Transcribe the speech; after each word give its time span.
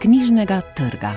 knjižnega 0.00 0.64
trga. 0.72 1.12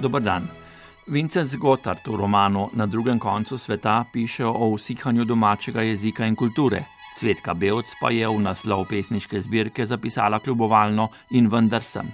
Dobar 0.00 0.24
dan. 0.24 0.59
Vincent 1.10 1.56
Gotthard 1.58 2.06
v 2.06 2.14
romanu 2.14 2.70
Na 2.72 2.86
drugem 2.86 3.18
koncu 3.18 3.58
sveta 3.58 4.04
piše 4.12 4.46
o 4.46 4.68
usihanju 4.68 5.24
domačega 5.24 5.82
jezika 5.82 6.26
in 6.26 6.36
kulture. 6.36 6.84
Cvetka 7.18 7.54
Belc 7.54 7.86
pa 8.00 8.10
je 8.14 8.28
v 8.28 8.38
naslov 8.38 8.86
pesniške 8.86 9.42
zbirke 9.42 9.86
zapisala 9.86 10.38
kljubovalno 10.38 11.08
in 11.30 11.50
vendar 11.50 11.82
sem. 11.82 12.06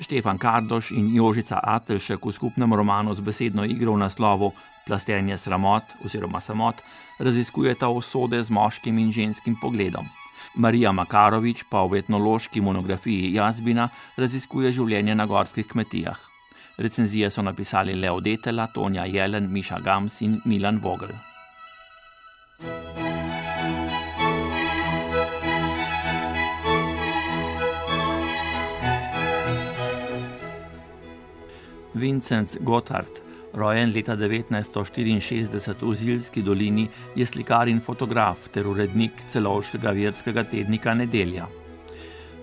Štefan 0.00 0.38
Kardoš 0.38 0.90
in 0.90 1.14
Jožica 1.14 1.60
Atelšek 1.62 2.26
v 2.26 2.32
skupnem 2.32 2.74
romanu 2.74 3.14
z 3.14 3.20
besedno 3.22 3.62
igro 3.64 3.94
v 3.94 4.02
naslovu 4.02 4.50
Plastenje 4.86 5.38
sramot 5.38 5.94
oziroma 6.04 6.40
samot 6.40 6.82
raziskujeta 7.22 7.86
usode 7.88 8.42
z 8.42 8.50
moškim 8.50 8.98
in 8.98 9.12
ženskim 9.12 9.54
pogledom. 9.62 10.10
Marija 10.58 10.90
Makarovič 10.92 11.70
pa 11.70 11.86
v 11.86 12.02
etnološki 12.02 12.60
monografiji 12.60 13.30
Jazbina 13.38 13.88
raziskuje 14.18 14.72
življenje 14.74 15.14
na 15.14 15.26
gorskih 15.26 15.70
kmetijah. 15.70 16.31
Recenzije 16.82 17.30
so 17.30 17.42
napisali 17.42 17.94
Leo 17.94 18.20
Detela, 18.20 18.66
Tonja 18.66 19.04
Jelen, 19.06 19.52
Miša 19.52 19.78
Gams 19.78 20.20
in 20.22 20.40
Milan 20.44 20.80
Vogel. 20.82 21.14
Vincent 31.94 32.56
Gotthard, 32.60 33.22
rojen 33.54 33.92
leta 33.94 34.16
1964 34.16 35.86
v 35.86 35.94
Zilski 35.94 36.42
dolini, 36.42 36.88
je 37.14 37.26
slikar 37.26 37.68
in 37.68 37.78
fotograf 37.80 38.48
ter 38.50 38.66
urednik 38.66 39.12
celovškega 39.28 39.92
verskega 39.92 40.42
tednika 40.50 40.94
Nedelja. 40.94 41.61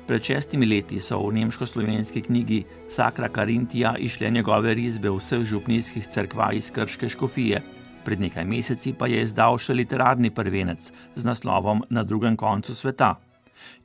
Pred 0.09 0.23
šestimi 0.25 0.65
leti 0.65 0.97
so 0.97 1.19
v 1.21 1.35
nemško-slovenski 1.37 2.23
knjigi 2.25 2.63
Sakra 2.89 3.27
Karintija 3.29 3.91
išle 4.01 4.31
njegove 4.33 4.73
risbe 4.73 5.11
vseh 5.13 5.43
župnijskih 5.45 6.07
crkva 6.07 6.47
iz 6.57 6.71
Krške 6.73 7.09
škofije. 7.09 7.61
Pred 8.05 8.21
nekaj 8.21 8.45
meseci 8.45 8.95
pa 8.97 9.05
je 9.05 9.21
izdal 9.21 9.59
še 9.61 9.77
literarni 9.77 10.33
prvenec 10.33 10.89
z 11.15 11.25
naslovom 11.29 11.85
Na 11.89 12.03
drugem 12.03 12.37
koncu 12.37 12.73
sveta 12.75 13.19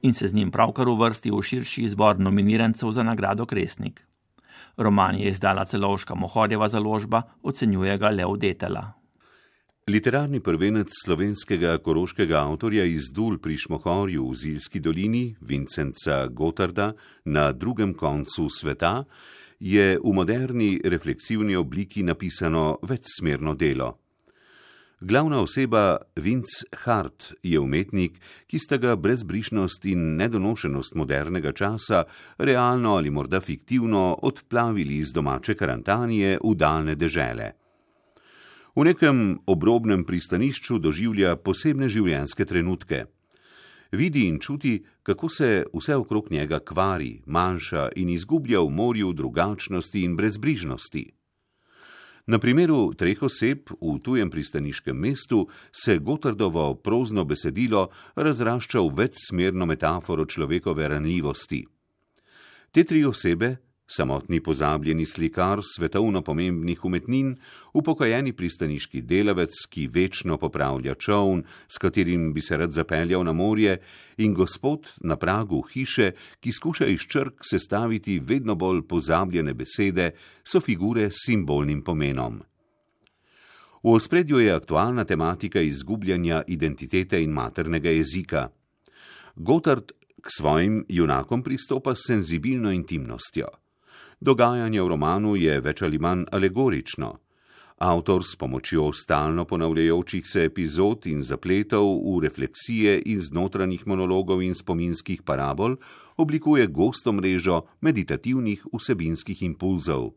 in 0.01 0.15
se 0.15 0.29
z 0.29 0.35
njim 0.35 0.51
pravkar 0.51 0.89
uvrstil 0.89 1.37
v 1.37 1.45
širši 1.45 1.85
izbor 1.91 2.17
nominirancev 2.17 2.89
za 2.89 3.05
nagrado 3.05 3.45
Kresnik. 3.45 4.07
Roman 4.77 5.21
je 5.21 5.29
izdala 5.29 5.65
celovška 5.65 6.15
Mohorjeva 6.15 6.69
založba, 6.69 7.23
ocenjuje 7.43 7.99
ga 7.99 8.09
Leo 8.09 8.37
Detela. 8.37 9.04
Literarni 9.85 10.39
prvenec 10.41 10.89
slovenskega 10.97 11.75
koroškega 11.85 12.39
avtorja 12.41 12.87
iz 12.89 13.11
Dul 13.13 13.35
pri 13.37 13.59
Šmohorju 13.61 14.31
v 14.31 14.37
Zilski 14.41 14.81
dolini, 14.81 15.35
Vincenca 15.45 16.23
Gotarda, 16.33 16.95
na 17.25 17.51
drugem 17.53 17.93
koncu 17.93 18.49
sveta, 18.49 19.05
je 19.61 19.99
v 20.01 20.13
moderni 20.17 20.81
refleksivni 20.81 21.53
obliki 21.57 22.01
napisano 22.03 22.79
večsmerno 22.81 23.53
delo. 23.55 23.91
Glavna 25.01 25.43
oseba 25.45 25.99
Vince 26.17 26.65
Hart 26.73 27.35
je 27.43 27.61
umetnik, 27.61 28.17
ki 28.47 28.59
sta 28.59 28.79
ga 28.81 28.97
brezbrišnost 28.97 29.85
in 29.85 30.17
nedonošenost 30.17 30.95
modernega 30.95 31.53
časa 31.53 32.07
realno 32.39 32.97
ali 32.97 33.11
morda 33.11 33.41
fiktivno 33.41 34.17
odplavili 34.23 34.97
iz 35.05 35.13
domače 35.13 35.55
karantanije 35.55 36.39
v 36.41 36.55
daljne 36.57 36.95
dežele. 36.97 37.64
V 38.75 38.83
nekem 38.83 39.39
obrobnem 39.47 40.03
pristanišču 40.03 40.81
doživlja 40.83 41.37
posebne 41.39 41.87
življenjske 41.87 42.43
trenutke. 42.43 43.05
Vidi 43.95 44.25
in 44.27 44.41
čuti, 44.43 44.81
kako 45.07 45.29
se 45.31 45.65
vse 45.71 45.95
okrog 45.95 46.33
njega 46.35 46.59
kvari, 46.59 47.21
manjša 47.27 47.93
in 48.03 48.11
izgublja 48.11 48.65
v 48.67 48.73
morju 48.75 49.13
drugačnosti 49.15 50.03
in 50.03 50.17
brezbrižnosti. 50.19 51.05
Na 52.27 52.41
primeru 52.43 52.95
treh 52.99 53.23
oseb 53.23 53.71
v 53.79 53.99
tujem 54.03 54.31
pristaniškem 54.33 54.97
mestu 54.97 55.45
se 55.71 55.99
Gotardovo 55.99 56.75
prozno 56.75 57.25
besedilo 57.25 57.91
razrašča 58.17 58.81
v 58.81 58.95
večsmerno 58.97 59.67
metaforo 59.71 60.27
človekove 60.27 60.89
ranljivosti. 60.89 61.63
Te 62.73 62.85
tri 62.85 63.05
osebe, 63.05 63.57
Samotni 63.97 64.41
pozabljeni 64.41 65.07
slikar 65.07 65.61
svetovno 65.63 66.23
pomembnih 66.23 66.85
umetnin, 66.85 67.37
upokojeni 67.73 68.33
pristaniški 68.33 69.03
delavec, 69.07 69.55
ki 69.71 69.87
večno 69.87 70.39
popravlja 70.39 70.95
čovn, 70.95 71.45
s 71.69 71.79
katerim 71.79 72.33
bi 72.35 72.43
se 72.43 72.57
rad 72.57 72.73
zapeljal 72.75 73.23
na 73.25 73.33
morje, 73.33 73.77
in 74.17 74.35
gospod 74.35 74.91
na 75.01 75.17
pragu 75.17 75.63
hiše, 75.63 76.11
ki 76.41 76.53
skuša 76.53 76.87
iz 76.91 77.07
črk 77.07 77.47
sestaviti 77.47 78.19
vedno 78.19 78.55
bolj 78.55 78.83
pozabljene 78.83 79.55
besede, 79.55 80.11
so 80.43 80.61
figure 80.61 81.11
s 81.11 81.27
simbolnim 81.27 81.83
pomenom. 81.83 82.43
V 83.83 83.93
ospredju 83.95 84.41
je 84.41 84.53
aktualna 84.53 85.05
tematika 85.05 85.61
izgubljanja 85.61 86.43
identitete 86.47 87.23
in 87.23 87.31
maternega 87.31 87.91
jezika. 87.91 88.49
Gotard 89.37 89.93
k 90.21 90.31
svojim 90.39 90.85
junakom 90.89 91.43
pristopa 91.43 91.95
s 91.95 92.09
senzibilno 92.09 92.73
intimnostjo. 92.73 93.64
Dogajanje 94.25 94.81
v 94.81 94.89
romanu 94.89 95.35
je 95.37 95.59
več 95.61 95.83
ali 95.85 95.99
manj 96.01 96.23
alegorično. 96.33 97.11
Avtor 97.85 98.23
s 98.25 98.39
pomočjo 98.41 98.87
stalno 98.97 99.45
ponavljajočih 99.45 100.25
se 100.25 100.47
epizod 100.49 101.05
in 101.11 101.21
zapletov 101.21 101.91
v 102.01 102.23
refleksije 102.25 102.95
iz 103.05 103.29
notranjih 103.37 103.85
monologov 103.85 104.41
in 104.41 104.57
spominskih 104.57 105.21
parabol 105.29 105.77
oblikuje 106.17 106.65
gosto 106.73 107.13
mrežo 107.13 107.67
meditativnih 107.85 108.65
vsebinskih 108.73 109.43
impulzov. 109.43 110.15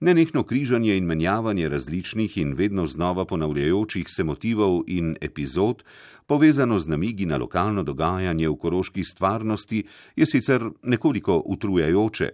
Nenehno 0.00 0.42
križanje 0.42 0.96
in 0.96 1.04
menjavanje 1.04 1.68
različnih 1.68 2.38
in 2.38 2.54
vedno 2.54 2.86
znova 2.86 3.24
ponavljajočih 3.24 4.06
se 4.08 4.24
motivov 4.24 4.82
in 4.86 5.16
epizod, 5.20 5.82
povezano 6.26 6.78
z 6.78 6.88
namigi 6.88 7.26
na 7.26 7.36
lokalno 7.36 7.82
dogajanje 7.82 8.48
v 8.48 8.56
koroški 8.56 9.04
stvarnosti, 9.04 9.82
je 10.16 10.26
sicer 10.26 10.64
nekoliko 10.82 11.42
utrujajoče, 11.46 12.30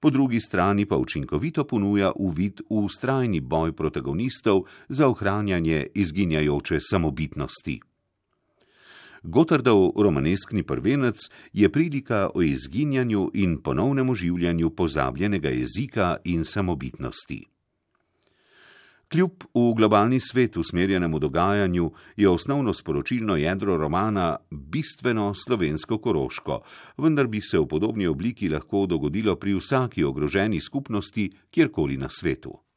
po 0.00 0.10
drugi 0.10 0.40
strani 0.40 0.86
pa 0.86 0.96
učinkovito 0.96 1.64
ponuja 1.64 2.12
uvid 2.14 2.60
v 2.70 2.84
ustrajni 2.86 3.40
boj 3.40 3.72
protagonistov 3.72 4.62
za 4.88 5.08
ohranjanje 5.08 5.86
izginjajoče 5.94 6.78
samobitnosti. 6.80 7.80
Gotardov 9.22 9.92
romaneskni 9.96 10.62
prvenec 10.62 11.16
je 11.52 11.68
prilika 11.68 12.30
o 12.34 12.42
izginjanju 12.42 13.30
in 13.34 13.58
ponovnem 13.62 14.10
oživljanju 14.10 14.70
pozabljenega 14.70 15.48
jezika 15.48 16.16
in 16.24 16.44
samobitnosti. 16.44 17.44
Kljub 19.08 19.44
v 19.54 19.74
globalni 19.74 20.20
svet 20.20 20.56
usmerjenemu 20.56 21.18
dogajanju 21.18 21.90
je 22.16 22.28
osnovno 22.28 22.74
sporočilno 22.74 23.36
jedro 23.36 23.76
romana 23.76 24.36
bistveno 24.50 25.34
slovensko-koroško, 25.34 26.60
vendar 26.98 27.26
bi 27.26 27.40
se 27.40 27.58
v 27.58 27.66
podobni 27.66 28.06
obliki 28.06 28.48
lahko 28.48 28.86
dogodilo 28.86 29.36
pri 29.36 29.54
vsaki 29.54 30.04
ogroženi 30.04 30.60
skupnosti 30.60 31.30
kjerkoli 31.50 31.96
na 31.96 32.08
svetu. 32.08 32.67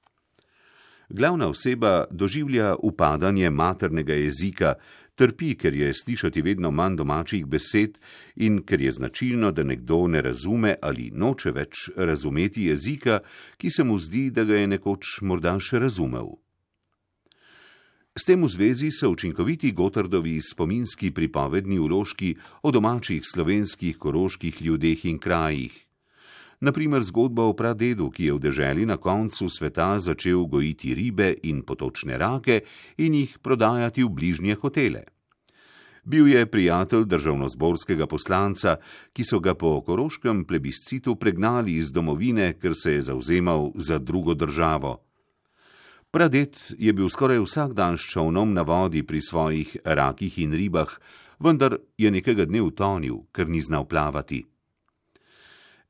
Glavna 1.14 1.48
oseba 1.48 2.06
doživlja 2.12 2.76
upadanje 2.84 3.50
maternega 3.50 4.14
jezika, 4.14 4.74
trpi, 5.16 5.56
ker 5.56 5.74
je 5.74 5.94
slišati 5.94 6.42
vedno 6.42 6.72
manj 6.72 6.96
domačih 6.96 7.46
besed 7.46 7.98
in 8.36 8.62
ker 8.64 8.82
je 8.82 8.92
značilno, 8.92 9.52
da 9.52 9.64
nekdo 9.64 10.08
ne 10.08 10.22
razume 10.22 10.76
ali 10.82 11.12
noče 11.14 11.52
več 11.52 11.90
razumeti 11.98 12.70
jezika, 12.72 13.20
ki 13.58 13.70
se 13.70 13.84
mu 13.84 14.00
zdi, 14.00 14.30
da 14.32 14.44
ga 14.44 14.56
je 14.56 14.72
nekoč 14.72 15.20
morda 15.22 15.58
še 15.60 15.84
razumel. 15.84 16.32
S 18.16 18.24
tem 18.24 18.44
v 18.44 18.48
zvezi 18.48 18.92
so 18.92 19.12
učinkoviti 19.12 19.72
Gotardovi 19.72 20.40
spominski 20.42 21.12
pripovedni 21.12 21.80
uložki 21.80 22.36
o 22.64 22.72
domačih 22.72 23.24
slovenskih 23.24 23.98
koroških 23.98 24.62
ljudeh 24.62 25.06
in 25.06 25.20
krajih. 25.20 25.91
Naprimer 26.62 27.02
zgodba 27.02 27.50
o 27.50 27.54
pradedu, 27.58 28.12
ki 28.14 28.30
je 28.30 28.34
v 28.38 28.40
deželi 28.40 28.86
na 28.86 29.02
koncu 29.02 29.50
sveta 29.50 29.98
začel 29.98 30.46
gojiti 30.46 30.94
ribe 30.94 31.34
in 31.50 31.66
potočne 31.66 32.22
rake 32.22 32.62
in 33.02 33.18
jih 33.18 33.34
prodajati 33.42 34.06
v 34.06 34.10
bližnje 34.14 34.56
hotele. 34.62 35.10
Bil 36.06 36.28
je 36.30 36.46
prijatelj 36.46 37.06
državnozborskega 37.06 38.06
poslanca, 38.06 38.78
ki 39.14 39.26
so 39.26 39.42
ga 39.42 39.58
po 39.58 39.82
koroškem 39.82 40.46
plebiscitu 40.46 41.16
pregnali 41.18 41.82
iz 41.82 41.90
domovine, 41.92 42.54
ker 42.62 42.78
se 42.78 42.94
je 42.94 43.02
zauzemal 43.10 43.74
za 43.76 43.98
drugo 43.98 44.34
državo. 44.34 45.02
Pradet 46.14 46.78
je 46.78 46.94
bil 46.94 47.10
skoraj 47.10 47.42
vsak 47.42 47.74
dan 47.74 47.98
s 47.98 48.06
čovnom 48.06 48.54
na 48.54 48.62
vodi 48.62 49.02
pri 49.02 49.22
svojih 49.22 49.78
rakih 49.86 50.38
in 50.46 50.54
ribah, 50.54 50.94
vendar 51.40 51.78
je 51.98 52.12
nekega 52.12 52.46
dne 52.46 52.62
utonil, 52.62 53.26
ker 53.34 53.50
ni 53.50 53.62
znal 53.62 53.90
plavati. 53.90 54.51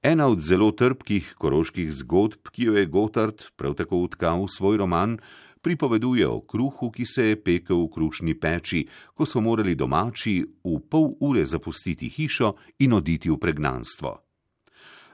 Ena 0.03 0.25
od 0.27 0.41
zelo 0.41 0.71
trpkih 0.73 1.35
koroških 1.37 1.91
zgodb, 1.93 2.49
ki 2.49 2.63
jo 2.63 2.73
je 2.73 2.87
Gotard 2.89 3.43
prav 3.55 3.75
tako 3.77 3.99
utkal 4.01 4.39
v 4.41 4.47
svoj 4.49 4.79
roman, 4.81 5.19
pripoveduje 5.61 6.25
o 6.27 6.39
kruhu, 6.41 6.89
ki 6.89 7.05
se 7.05 7.25
je 7.25 7.35
pekel 7.37 7.83
v 7.83 7.89
krušni 7.93 8.33
peči, 8.33 8.87
ko 9.13 9.29
so 9.29 9.37
morali 9.45 9.75
domači 9.77 10.41
v 10.41 10.79
pol 10.89 11.13
ure 11.21 11.45
zapustiti 11.45 12.09
hišo 12.09 12.55
in 12.81 12.97
oditi 12.97 13.29
v 13.29 13.37
pregnanstvo. 13.37 14.15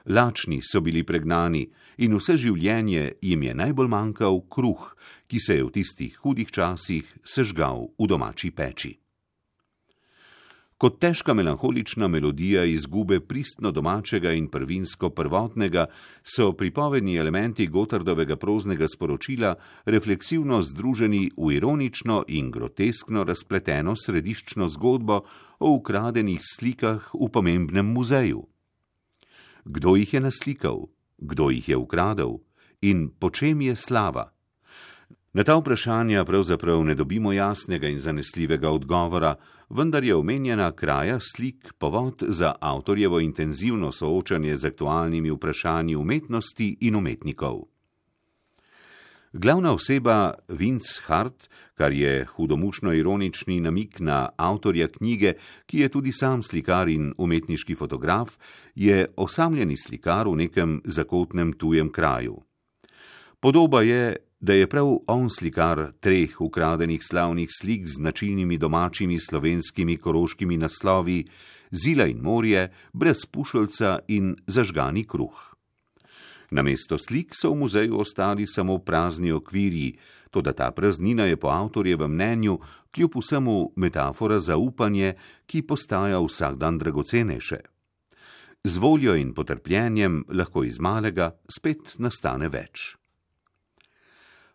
Lačni 0.08 0.62
so 0.64 0.80
bili 0.80 1.04
pregnani 1.04 1.66
in 2.00 2.16
vse 2.16 2.38
življenje 2.40 3.18
jim 3.20 3.42
je 3.44 3.54
najbolj 3.54 3.92
manjkal 3.92 4.40
kruh, 4.48 4.96
ki 5.28 5.36
se 5.36 5.60
je 5.60 5.68
v 5.68 5.74
tistih 5.74 6.16
hudih 6.24 6.48
časih 6.48 7.04
sežgal 7.28 7.92
v 7.92 8.08
domači 8.08 8.50
peči. 8.56 8.96
Kot 10.78 11.00
težka 11.02 11.34
melankolična 11.34 12.06
melodija 12.08 12.62
izgube 12.64 13.18
pristno 13.20 13.72
domačega 13.74 14.30
in 14.32 14.46
prvinsko 14.46 15.10
prvotnega, 15.10 15.86
so 16.22 16.52
pripovedni 16.52 17.16
elementi 17.18 17.66
Gotardovega 17.66 18.36
proznega 18.36 18.86
sporočila 18.88 19.56
refleksivno 19.86 20.62
združeni 20.62 21.32
v 21.36 21.50
ironično 21.56 22.20
in 22.28 22.52
groteskno 22.54 23.24
razpleteno 23.24 23.96
središčno 23.96 24.68
zgodbo 24.68 25.20
o 25.58 25.72
ukradenih 25.80 26.46
slikah 26.46 27.10
v 27.14 27.28
pomembnem 27.32 27.86
muzeju. 27.86 28.46
Kdo 29.64 29.96
jih 29.96 30.14
je 30.14 30.20
naslikal, 30.20 30.86
kdo 31.18 31.50
jih 31.50 31.68
je 31.68 31.76
ukradel 31.76 32.38
in 32.82 33.10
po 33.10 33.30
čem 33.30 33.66
je 33.66 33.74
slava? 33.76 34.30
Na 35.32 35.44
ta 35.44 35.56
vprašanja 35.56 36.24
pravzaprav 36.24 36.84
ne 36.84 36.94
dobimo 36.94 37.32
jasnega 37.32 37.88
in 37.88 37.98
zanesljivega 37.98 38.70
odgovora, 38.70 39.34
vendar 39.70 40.04
je 40.04 40.14
omenjena 40.16 40.72
kraja 40.72 41.18
slik 41.20 41.72
povod 41.78 42.22
za 42.28 42.54
avtorjevo 42.60 43.20
intenzivno 43.20 43.92
soočanje 43.92 44.56
z 44.56 44.66
aktualnimi 44.66 45.30
vprašanji 45.30 45.96
umetnosti 45.96 46.76
in 46.80 46.96
umetnikov. 46.96 47.60
Glavna 49.32 49.72
oseba 49.72 50.34
Vince 50.48 51.00
Hart, 51.04 51.50
kar 51.74 51.92
je 51.92 52.24
hudomušno 52.24 52.92
ironični 52.92 53.60
namik 53.60 54.00
na 54.00 54.28
avtorja 54.36 54.88
knjige, 54.88 55.32
ki 55.66 55.78
je 55.78 55.88
tudi 55.88 56.12
sam 56.12 56.42
slikar 56.42 56.88
in 56.88 57.12
umetniški 57.18 57.74
fotograf, 57.74 58.38
je 58.74 59.06
osamljeni 59.16 59.76
slikar 59.76 60.28
v 60.28 60.36
nekem 60.36 60.80
zakotnem 60.84 61.52
tujem 61.52 61.92
kraju. 61.92 62.40
Podoba 63.40 63.82
je 63.82 64.16
da 64.40 64.52
je 64.54 64.66
prav 64.66 64.98
on 65.06 65.30
slikar 65.30 65.92
treh 66.00 66.40
ukradenih 66.40 67.02
slavnih 67.02 67.48
slik 67.60 67.86
z 67.86 67.98
značilnimi 67.98 68.58
domačimi 68.58 69.18
slovenskimi 69.18 69.96
koroškimi 69.96 70.56
naslovi 70.56 71.24
Zila 71.70 72.06
in 72.06 72.20
morje, 72.22 72.70
brez 72.92 73.26
pušelca 73.30 73.98
in 74.08 74.36
zažgani 74.46 75.04
kruh. 75.04 75.48
Na 76.50 76.62
mesto 76.62 76.96
slik 76.98 77.34
so 77.36 77.52
v 77.52 77.58
muzeju 77.60 77.98
ostali 78.00 78.46
samo 78.48 78.78
prazni 78.78 79.32
okvirji, 79.32 79.98
tudi 80.30 80.52
ta 80.56 80.70
praznina 80.70 81.24
je 81.24 81.36
po 81.36 81.48
avtorjevem 81.48 82.10
mnenju 82.10 82.58
kljub 82.90 83.10
vsemu 83.16 83.72
metafora 83.76 84.38
za 84.38 84.56
upanje, 84.56 85.14
ki 85.46 85.62
postaja 85.62 86.20
vsak 86.20 86.56
dan 86.56 86.78
dragocenejše. 86.78 87.58
Z 88.64 88.78
voljo 88.78 89.14
in 89.14 89.34
potrpljenjem 89.34 90.24
lahko 90.28 90.64
iz 90.64 90.80
malega 90.80 91.30
spet 91.48 91.98
nastane 91.98 92.48
več. 92.48 92.97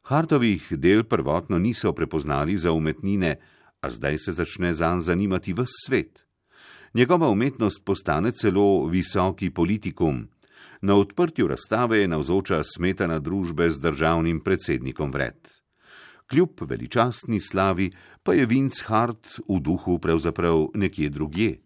Hartovih 0.04 0.68
del 0.76 1.06
prvotno 1.08 1.58
niso 1.60 1.94
prepoznali 1.94 2.58
za 2.58 2.72
umetnine, 2.72 3.40
a 3.82 3.90
zdaj 3.90 4.18
se 4.20 4.32
začne 4.36 4.74
zanj 4.74 5.00
zanimati 5.00 5.54
ves 5.54 5.72
svet. 5.86 6.26
Njegova 6.94 7.30
umetnost 7.30 7.86
postane 7.86 8.32
celo 8.32 8.86
visoki 8.88 9.50
politikum. 9.50 10.28
Na 10.82 10.96
odprtju 10.96 11.48
razstave 11.48 12.00
je 12.00 12.08
navzoča 12.08 12.62
smetana 12.64 13.20
družbe 13.20 13.70
z 13.70 13.80
državnim 13.80 14.40
predsednikom 14.40 15.12
vred. 15.12 15.48
Kljub 16.28 16.62
veličastni 16.62 17.40
slavi 17.40 17.92
pa 18.24 18.34
je 18.34 18.46
Vince 18.46 18.84
Hart 18.86 19.40
v 19.48 19.60
duhu 19.60 20.00
pravzaprav 20.00 20.68
nekje 20.74 21.10
drugje. 21.10 21.60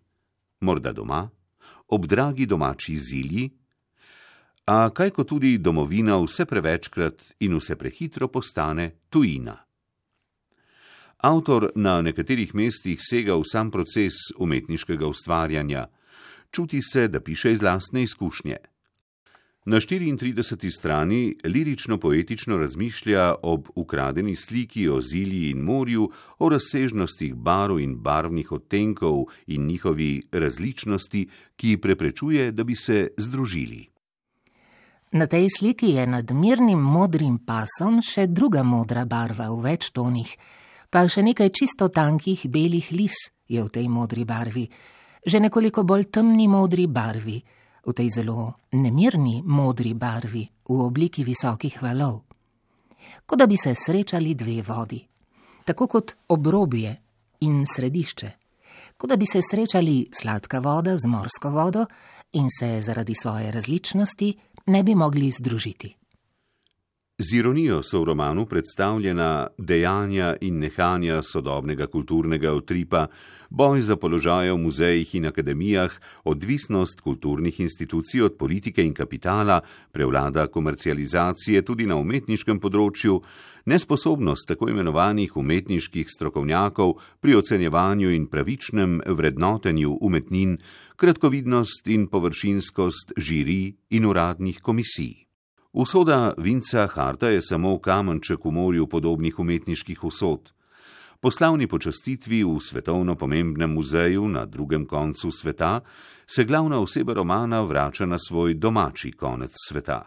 Morda 0.61 0.93
doma, 0.93 1.29
ob 1.87 2.05
dragi 2.05 2.45
domači 2.45 2.95
zilji, 2.95 3.49
A 4.67 4.89
kaj 4.91 5.13
ko 5.15 5.23
tudi 5.23 5.57
domovina 5.63 6.17
vse 6.19 6.43
prevečkrat 6.45 7.21
in 7.39 7.55
vse 7.55 7.77
prehitro 7.79 8.27
postane 8.27 8.89
tujina. 9.09 9.55
Avtor 11.23 11.69
na 11.75 12.01
nekaterih 12.01 12.51
mestih 12.51 12.99
sega 12.99 13.37
v 13.39 13.47
sam 13.47 13.71
proces 13.71 14.19
umetniškega 14.35 15.07
ustvarjanja, 15.07 15.87
čuti 16.51 16.81
se, 16.81 17.07
da 17.07 17.23
piše 17.23 17.51
iz 17.51 17.63
lastne 17.63 18.03
izkušnje. 18.03 18.57
Na 19.65 19.79
34. 19.79 20.69
strani 20.71 21.35
lirično-poetično 21.43 22.57
razmišlja 22.57 23.35
ob 23.43 23.67
ukradeni 23.75 24.35
sliki 24.35 24.87
o 24.87 25.01
zilji 25.01 25.49
in 25.49 25.63
morju, 25.63 26.11
o 26.39 26.49
razsežnostih 26.49 27.35
barv 27.35 27.79
in 27.79 27.97
barvnih 28.03 28.51
odtenkov 28.51 29.25
in 29.47 29.67
njihovi 29.67 30.23
različnosti, 30.31 31.27
ki 31.55 31.77
preprečuje, 31.77 32.51
da 32.51 32.63
bi 32.63 32.75
se 32.75 33.07
združili. 33.17 33.96
Na 35.12 35.27
tej 35.27 35.48
sliki 35.48 35.95
je 35.95 36.07
nad 36.07 36.31
mirnim 36.31 36.80
modrim 36.80 37.38
pasom 37.39 38.01
še 38.04 38.27
druga 38.27 38.63
modra 38.63 39.06
barva 39.07 39.48
v 39.56 39.62
več 39.63 39.92
tonih, 39.95 40.27
pa 40.92 41.07
še 41.07 41.24
nekaj 41.24 41.50
čisto 41.56 41.88
tankih 41.88 42.44
belih 42.51 42.92
lis 42.92 43.31
je 43.48 43.63
v 43.63 43.71
tej 43.71 43.88
modri 43.88 44.27
barvi, 44.27 44.68
že 45.24 45.39
nekoliko 45.39 45.88
bolj 45.88 46.12
temni 46.12 46.48
modri 46.51 46.88
barvi, 46.92 47.39
v 47.88 47.95
tej 47.95 48.19
zelo 48.19 48.68
nemirni 48.75 49.39
modri 49.48 49.95
barvi 49.95 50.44
v 50.44 50.75
obliki 50.75 51.24
visokih 51.24 51.80
valov. 51.80 52.27
Kot 53.24 53.39
da 53.39 53.48
bi 53.48 53.56
se 53.56 53.71
srečali 53.75 54.36
dve 54.36 54.59
vodi, 54.59 55.00
tako 55.63 55.88
kot 55.88 56.15
obrobje 56.36 56.92
in 57.48 57.63
središče, 57.63 58.30
kot 59.00 59.07
da 59.07 59.15
bi 59.15 59.24
se 59.24 59.39
srečali 59.39 60.12
sladka 60.12 60.59
voda 60.59 61.00
z 61.00 61.07
morsko 61.07 61.51
vodo 61.56 61.88
in 62.36 62.51
se 62.51 62.81
zaradi 62.83 63.15
svoje 63.15 63.51
različnosti 63.56 64.36
ne 64.67 64.83
bi 64.83 64.95
mogli 64.95 65.31
združiti. 65.31 65.95
Z 67.19 67.33
ironijo 67.33 67.81
so 67.83 68.01
v 68.01 68.06
romanu 68.06 68.45
predstavljena 68.45 69.47
dejanja 69.57 70.35
in 70.42 70.59
nehanja 70.59 71.23
sodobnega 71.25 71.87
kulturnega 71.87 72.51
utripa, 72.53 73.07
boj 73.49 73.81
za 73.81 73.95
položaje 73.97 74.53
v 74.53 74.57
muzejih 74.61 75.15
in 75.15 75.25
akademijah, 75.25 75.97
odvisnost 76.23 77.01
kulturnih 77.01 77.59
institucij 77.59 78.21
od 78.21 78.37
politike 78.37 78.85
in 78.85 78.94
kapitala, 78.94 79.61
prevlada 79.92 80.47
komercializacije 80.47 81.65
tudi 81.65 81.89
na 81.89 81.97
umetniškem 81.97 82.61
področju, 82.61 83.18
nesposobnost 83.65 84.53
tako 84.53 84.69
imenovanih 84.69 85.37
umetniških 85.42 86.06
strokovnjakov 86.06 86.99
pri 87.19 87.42
ocenjevanju 87.42 88.13
in 88.13 88.30
pravičnem 88.30 89.01
vrednotenju 89.07 89.97
umetnin, 90.01 90.59
kratkovidnost 90.95 91.87
in 91.87 92.11
površinskost 92.13 93.18
žiri 93.18 93.73
in 93.89 94.06
uradnih 94.06 94.61
komisij. 94.61 95.26
Usoda 95.79 96.33
Vinca 96.37 96.87
Harta 96.87 97.29
je 97.29 97.41
samo 97.41 97.79
kamenček 97.79 98.45
v 98.45 98.51
morju 98.51 98.87
podobnih 98.87 99.39
umetniških 99.39 100.03
usod. 100.03 100.49
Po 101.21 101.31
slavni 101.31 101.67
počastitvi 101.67 102.41
v 102.43 102.57
svetovno 102.57 103.13
pomembnem 103.15 103.69
muzeju 103.69 104.25
na 104.27 104.45
drugem 104.45 104.85
koncu 104.85 105.31
sveta 105.31 105.81
se 106.25 106.45
glavna 106.45 106.79
oseba 106.79 107.13
romana 107.13 107.61
vrača 107.61 108.05
na 108.05 108.17
svoj 108.17 108.53
domači 108.53 109.11
konec 109.11 109.53
sveta. 109.67 110.01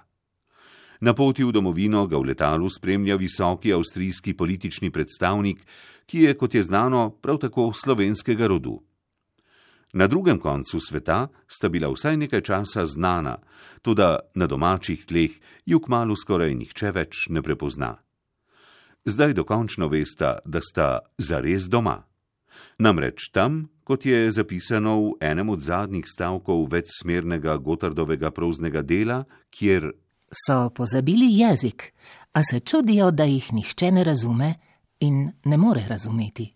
Na 1.01 1.15
poti 1.15 1.45
v 1.45 1.53
domovino 1.53 2.07
ga 2.07 2.19
v 2.19 2.35
letalu 2.35 2.67
spremlja 2.69 3.15
visoki 3.15 3.73
avstrijski 3.73 4.35
politični 4.35 4.91
predstavnik, 4.91 5.63
ki 6.07 6.19
je, 6.19 6.35
kot 6.35 6.55
je 6.55 6.63
znano, 6.63 7.11
prav 7.11 7.39
tako 7.39 7.71
slovenskega 7.73 8.47
rodu. 8.47 8.90
Na 9.93 10.07
drugem 10.07 10.39
koncu 10.39 10.81
sveta 10.81 11.29
sta 11.49 11.69
bila 11.69 11.91
vsaj 11.91 12.17
nekaj 12.17 12.41
časa 12.41 12.87
znana, 12.87 13.39
tudi 13.83 14.17
na 14.35 14.47
domačih 14.47 15.07
tleh 15.07 15.31
ju 15.67 15.81
kmalo 15.81 16.17
skoraj 16.17 16.55
nihče 16.55 16.93
več 16.95 17.27
ne 17.29 17.43
prepozna. 17.43 17.97
Zdaj 19.05 19.35
dokončno 19.35 19.89
veste, 19.89 20.37
da 20.45 20.61
sta 20.61 20.99
zares 21.19 21.69
doma. 21.69 22.03
Namreč 22.79 23.31
tam, 23.33 23.69
kot 23.85 24.07
je 24.07 24.31
zapisano 24.31 24.97
v 25.01 25.13
enem 25.21 25.49
od 25.49 25.61
zadnjih 25.61 26.07
stavkov 26.07 26.69
večsmernega 26.71 27.57
Gotardovega 27.57 28.31
proznega 28.31 28.83
dela, 28.83 29.25
kjer 29.51 29.91
so 30.31 30.71
pozabili 30.71 31.33
jezik, 31.39 31.93
a 32.33 32.45
se 32.45 32.61
čudijo, 32.61 33.11
da 33.11 33.25
jih 33.25 33.53
nihče 33.53 33.91
ne 33.91 34.05
razume 34.05 34.55
in 35.01 35.33
ne 35.45 35.57
more 35.57 35.87
razumeti. 35.89 36.55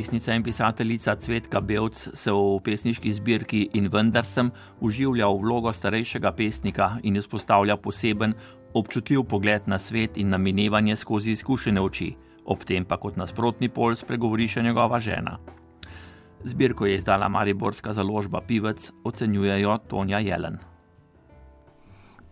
Pesnica 0.00 0.32
in 0.34 0.42
pisateljica 0.42 1.14
Cvetka 1.16 1.60
Belc 1.60 1.98
se 2.14 2.32
v 2.32 2.60
pesniški 2.64 3.10
zbirki 3.12 3.58
In 3.76 3.90
vendar 3.92 4.24
sem 4.24 4.48
uživlja 4.80 5.26
v 5.28 5.42
vlogo 5.42 5.72
starejšega 5.76 6.32
pesnika 6.32 6.86
in 7.02 7.18
izpostavlja 7.20 7.76
poseben, 7.76 8.32
občutljiv 8.72 9.26
pogled 9.28 9.68
na 9.68 9.78
svet 9.78 10.16
in 10.16 10.32
na 10.32 10.38
minevanje 10.38 10.96
skozi 10.96 11.36
izkušene 11.36 11.84
oči, 11.84 12.08
ob 12.46 12.64
tem 12.64 12.88
pa 12.88 12.96
kot 12.96 13.20
nasprotni 13.20 13.68
pol 13.68 13.92
spregovori 13.92 14.48
še 14.48 14.64
njegova 14.64 15.02
žena. 15.04 15.36
Zbirko 16.48 16.88
je 16.88 16.96
izdala 16.96 17.28
Mariborska 17.28 17.92
založba 17.92 18.40
Pivec, 18.40 18.88
ocenjujejo 19.04 19.78
Tonja 19.84 20.24
Jelen. 20.24 20.56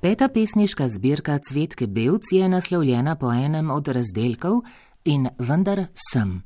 Peta 0.01 0.33
pesniška 0.33 0.89
zbirka 0.89 1.37
Cvetke 1.45 1.87
Belc 1.87 2.33
je 2.33 2.49
naslovljena 2.49 3.21
po 3.21 3.29
enem 3.29 3.71
od 3.71 3.89
razdelkov 3.93 4.63
in 5.05 5.29
vendar 5.37 5.91
sem. 5.93 6.39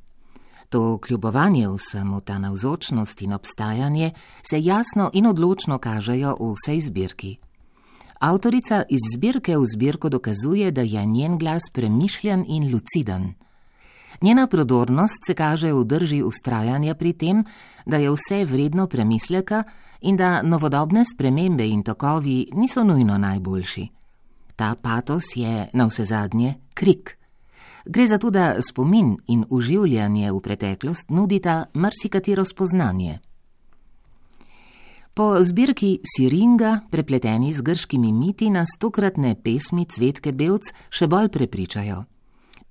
To 0.73 0.99
kljubovanje 0.99 1.69
vsemu, 1.69 2.21
ta 2.21 2.39
navzočnost 2.39 3.23
in 3.23 3.33
obstajanje 3.33 4.11
se 4.51 4.63
jasno 4.63 5.11
in 5.13 5.27
odločno 5.27 5.79
kažejo 5.79 6.37
v 6.41 6.55
vsej 6.55 6.81
zbirki. 6.81 7.37
Avtorica 8.21 8.83
iz 8.89 9.01
zbirke 9.15 9.57
v 9.57 9.67
zbirko 9.75 10.09
dokazuje, 10.09 10.71
da 10.71 10.81
je 10.81 11.05
njen 11.07 11.39
glas 11.39 11.63
premišljen 11.73 12.45
in 12.49 12.73
luciden. 12.73 13.35
Njena 14.23 14.47
prodornost 14.47 15.27
se 15.27 15.35
kaže 15.35 15.73
v 15.73 15.85
drži 15.85 16.23
ustrajanja 16.23 16.95
pri 16.95 17.13
tem, 17.13 17.45
da 17.87 17.97
je 17.97 18.11
vse 18.11 18.45
vredno 18.45 18.87
premisleka 18.87 19.65
in 20.01 20.17
da 20.17 20.43
novodobne 20.43 21.05
spremembe 21.05 21.69
in 21.69 21.83
tokovi 21.83 22.47
niso 22.53 22.85
nujno 22.85 23.19
najboljši. 23.19 23.89
Ta 24.57 24.75
patos 24.83 25.37
je 25.37 25.69
na 25.73 25.87
vse 25.87 26.05
zadnje 26.05 26.55
krik. 26.75 27.22
Gre 27.85 28.07
za 28.07 28.19
to, 28.19 28.31
da 28.31 28.57
spomin 28.63 29.17
in 29.27 29.45
uživljanje 29.51 30.33
v 30.33 30.41
preteklost 30.41 31.11
nudita 31.11 31.65
marsikatero 31.75 32.45
spoznanje. 32.45 33.19
Po 35.15 35.43
zbirki 35.43 35.99
Siringa, 36.05 36.81
prepleteni 36.91 37.53
z 37.53 37.61
grškimi 37.61 38.13
miti, 38.13 38.51
nas 38.51 38.69
tokratne 38.79 39.35
pesmi 39.45 39.85
Cvetke 39.85 40.33
Belc 40.33 40.71
še 40.89 41.07
bolj 41.07 41.29
prepričajo. 41.29 42.05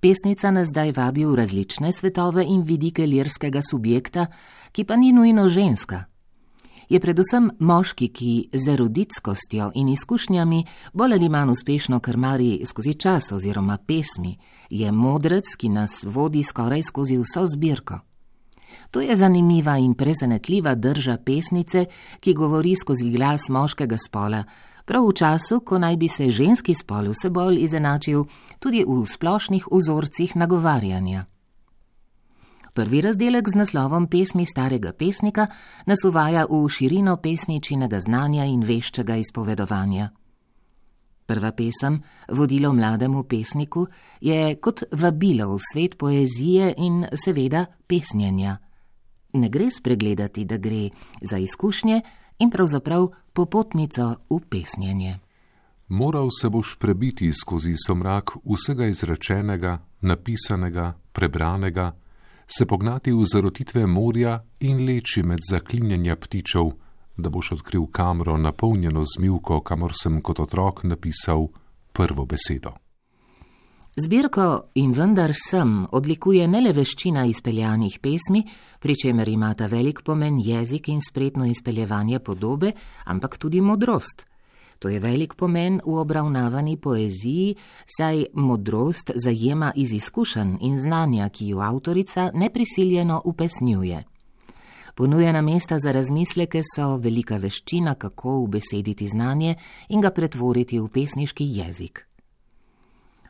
Pesnica 0.02 0.50
nas 0.52 0.72
zdaj 0.74 0.96
vabi 0.98 1.26
v 1.26 1.36
različne 1.38 1.92
svetove 1.94 2.42
in 2.42 2.64
vidike 2.66 3.06
lirskega 3.06 3.62
subjekta, 3.62 4.26
ki 4.72 4.84
pa 4.84 4.98
ni 4.98 5.12
nujno 5.14 5.50
ženska. 5.50 6.11
Je 6.92 7.00
predvsem 7.00 7.46
moški, 7.60 8.10
ki 8.12 8.50
z 8.54 8.74
eruditskostjo 8.74 9.70
in 9.80 9.88
izkušnjami 9.88 10.66
bolj 10.94 11.14
ali 11.14 11.30
manj 11.30 11.52
uspešno 11.52 12.00
krmari 12.00 12.66
skozi 12.66 12.94
čas 12.94 13.32
oziroma 13.32 13.78
pesmi, 13.78 14.36
je 14.70 14.92
modrec, 14.92 15.56
ki 15.58 15.70
nas 15.70 16.04
vodi 16.04 16.44
skoraj 16.44 16.84
skozi 16.84 17.18
vso 17.18 17.46
zbirko. 17.48 18.00
To 18.92 19.02
je 19.02 19.16
zanimiva 19.16 19.78
in 19.78 19.94
presenetljiva 19.94 20.76
drža 20.76 21.18
pesnice, 21.26 21.86
ki 22.20 22.34
govori 22.34 22.76
skozi 22.76 23.10
glas 23.10 23.48
moškega 23.50 23.98
spola, 23.98 24.44
prav 24.86 25.08
v 25.08 25.14
času, 25.14 25.60
ko 25.60 25.80
naj 25.80 25.96
bi 25.98 26.08
se 26.08 26.30
ženski 26.30 26.76
spol 26.76 27.14
vse 27.16 27.30
bolj 27.30 27.64
izenačil 27.64 28.26
tudi 28.60 28.84
v 28.88 29.06
splošnih 29.08 29.72
vzorcih 29.72 30.36
nagovarjanja. 30.36 31.31
Prvi 32.74 33.02
razdelek 33.02 33.50
z 33.50 33.56
naslovom 33.56 34.08
Pesmi 34.08 34.46
starega 34.46 34.94
pesnika 34.94 35.48
nas 35.86 36.04
uvaja 36.08 36.46
v 36.50 36.70
širino 36.70 37.18
pesničinega 37.18 38.00
znanja 38.00 38.46
in 38.46 38.64
veščega 38.64 39.16
izpovedovanja. 39.16 40.10
Prva 41.26 41.52
pesem, 41.52 42.02
vodilo 42.32 42.74
mlademu 42.74 43.24
pesniku, 43.24 43.86
je 44.22 44.56
kot 44.56 44.84
vabilo 44.92 45.50
v 45.56 45.60
svet 45.72 45.98
poezije 45.98 46.74
in 46.78 47.06
seveda 47.16 47.66
pesnjenja. 47.88 48.58
Ne 49.34 49.50
gre 49.50 49.70
spregledati, 49.72 50.46
da 50.46 50.58
gre 50.58 50.90
za 51.22 51.38
izkušnje, 51.38 52.02
in 52.40 52.50
pravzaprav 52.50 53.08
popotnico 53.34 54.16
v 54.30 54.40
pesnjenje. 54.50 55.20
Moral 55.88 56.30
se 56.42 56.50
boš 56.50 56.76
prebiti 56.80 57.34
skozi 57.34 57.76
somrak 57.88 58.32
vsega 58.46 58.86
izrečenega, 58.86 59.80
napisanega, 60.02 60.94
prebranega, 61.12 61.92
se 62.58 62.66
pognati 62.66 63.12
v 63.12 63.26
zarotitve 63.34 63.86
morja 63.86 64.44
in 64.60 64.86
leči 64.86 65.24
med 65.24 65.40
zaklinjanja 65.52 66.16
ptičev, 66.16 66.72
da 67.18 67.30
boš 67.30 67.52
odkril 67.52 67.86
kamro 67.92 68.38
napolnjeno 68.38 69.04
zmivko, 69.16 69.62
kamor 69.62 69.92
sem 69.96 70.22
kot 70.22 70.40
otrok 70.40 70.84
napisal 70.84 71.48
prvo 71.94 72.26
besedo. 72.26 72.72
Zbirko 73.96 74.72
in 74.76 74.94
vendar 74.96 75.34
sem 75.36 75.86
odlikuje 75.92 76.48
ne 76.48 76.62
le 76.62 76.72
veščina 76.72 77.26
izpeljanih 77.28 78.00
pesmi, 78.00 78.44
pri 78.80 78.96
čemer 78.96 79.28
imata 79.30 79.68
velik 79.68 80.00
pomen 80.04 80.40
jezik 80.40 80.88
in 80.88 81.02
spretno 81.04 81.46
izpeljevanje 81.46 82.20
podobe, 82.20 82.72
ampak 83.06 83.38
tudi 83.38 83.62
modrost. 83.62 84.31
To 84.82 84.90
je 84.90 85.00
velik 85.00 85.34
pomen 85.38 85.78
v 85.86 85.94
obravnavani 86.02 86.78
poeziji, 86.78 87.56
saj 87.86 88.26
modrost 88.34 89.12
zajema 89.16 89.72
iz 89.76 89.94
izkušenj 89.94 90.56
in 90.62 90.80
znanja, 90.80 91.30
ki 91.30 91.48
jo 91.48 91.60
avtorica 91.62 92.32
neprisiljeno 92.34 93.22
upesnjuje. 93.26 94.04
Ponujena 94.96 95.42
mesta 95.42 95.80
za 95.80 95.92
razmisleke 95.92 96.62
so 96.76 96.96
velika 96.98 97.38
veščina, 97.38 97.94
kako 97.96 98.40
ubesediti 98.40 99.08
znanje 99.08 99.56
in 99.90 100.02
ga 100.02 100.10
pretvoriti 100.10 100.80
v 100.80 100.88
pesniški 100.88 101.46
jezik. 101.46 102.08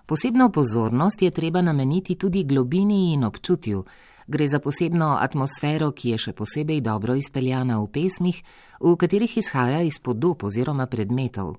Posebno 0.06 0.50
pozornost 0.50 1.22
je 1.22 1.32
treba 1.32 1.62
nameniti 1.62 2.16
tudi 2.16 2.44
globini 2.44 3.14
in 3.14 3.24
občutju. 3.24 3.84
Gre 4.32 4.48
za 4.48 4.60
posebno 4.64 5.18
atmosfero, 5.20 5.90
ki 5.92 6.14
je 6.14 6.18
še 6.24 6.32
posebej 6.32 6.80
dobro 6.86 7.18
izpeljana 7.20 7.82
v 7.82 7.88
pesmih, 7.92 8.38
v 8.80 8.94
katerih 8.96 9.34
izhaja 9.42 9.82
iz 9.84 9.98
podob 10.00 10.46
oziroma 10.48 10.86
predmetov. 10.88 11.58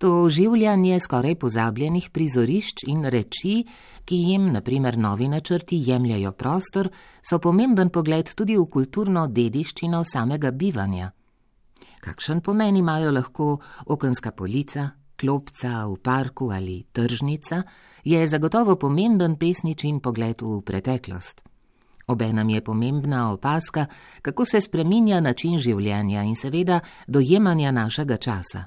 To 0.00 0.22
oživljanje 0.22 0.96
skoraj 1.04 1.36
pozabljenih 1.42 2.06
prizorišč 2.08 2.86
in 2.88 3.04
reči, 3.04 3.66
ki 4.08 4.20
jim, 4.30 4.46
naprimer, 4.54 4.96
novi 4.96 5.28
načrti 5.28 5.82
jemljajo 5.90 6.32
prostor, 6.32 6.88
so 7.20 7.36
pomemben 7.38 7.92
pogled 7.92 8.32
tudi 8.32 8.56
v 8.56 8.64
kulturno 8.64 9.26
dediščino 9.28 10.00
samega 10.00 10.54
bivanja. 10.56 11.10
Kakšen 12.00 12.40
pomen 12.40 12.80
imajo 12.80 13.12
lahko 13.12 13.50
okenska 13.92 14.32
polica, 14.32 14.88
klopca 15.20 15.84
v 15.84 16.00
parku 16.00 16.48
ali 16.48 16.80
tržnica, 16.92 17.62
je 18.08 18.26
zagotovo 18.26 18.80
pomemben 18.80 19.36
pesničin 19.36 20.00
pogled 20.00 20.40
v 20.40 20.62
preteklost. 20.64 21.49
Obenem 22.10 22.48
je 22.48 22.60
pomembna 22.60 23.32
opaska, 23.32 23.86
kako 24.22 24.44
se 24.44 24.60
spreminja 24.60 25.20
način 25.20 25.58
življenja 25.58 26.24
in 26.26 26.34
seveda 26.34 26.80
dojemanja 27.06 27.70
našega 27.70 28.16
časa. 28.16 28.64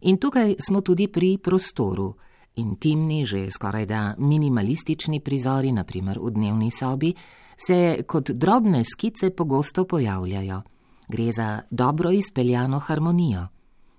In 0.00 0.16
tukaj 0.16 0.54
smo 0.58 0.80
tudi 0.80 1.08
pri 1.08 1.36
prostoru. 1.38 2.14
Intimni, 2.56 3.26
že 3.26 3.50
skoraj 3.50 3.86
da 3.86 4.14
minimalistični 4.18 5.20
prizori, 5.20 5.72
naprimer 5.72 6.18
v 6.18 6.30
dnevni 6.30 6.70
sobi, 6.70 7.12
se 7.56 8.02
kot 8.08 8.30
drobne 8.30 8.84
skice 8.84 9.30
pogosto 9.30 9.84
pojavljajo. 9.84 10.62
Gre 11.08 11.32
za 11.32 11.60
dobro 11.70 12.10
izpeljano 12.10 12.78
harmonijo. 12.78 13.46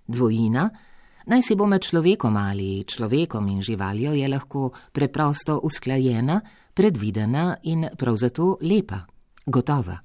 Dvojina, 0.08 0.70
Naj 1.26 1.42
si 1.46 1.56
bo 1.56 1.68
med 1.70 1.86
človekom 1.86 2.34
ali 2.34 2.82
človekom 2.82 3.46
in 3.48 3.62
živaljo 3.62 4.14
je 4.18 4.28
lahko 4.28 4.72
preprosto 4.92 5.60
usklajena, 5.64 6.42
predvidena 6.74 7.58
in 7.64 7.88
prav 7.98 8.16
zato 8.16 8.58
lepa, 8.62 9.06
gotova. 9.46 9.98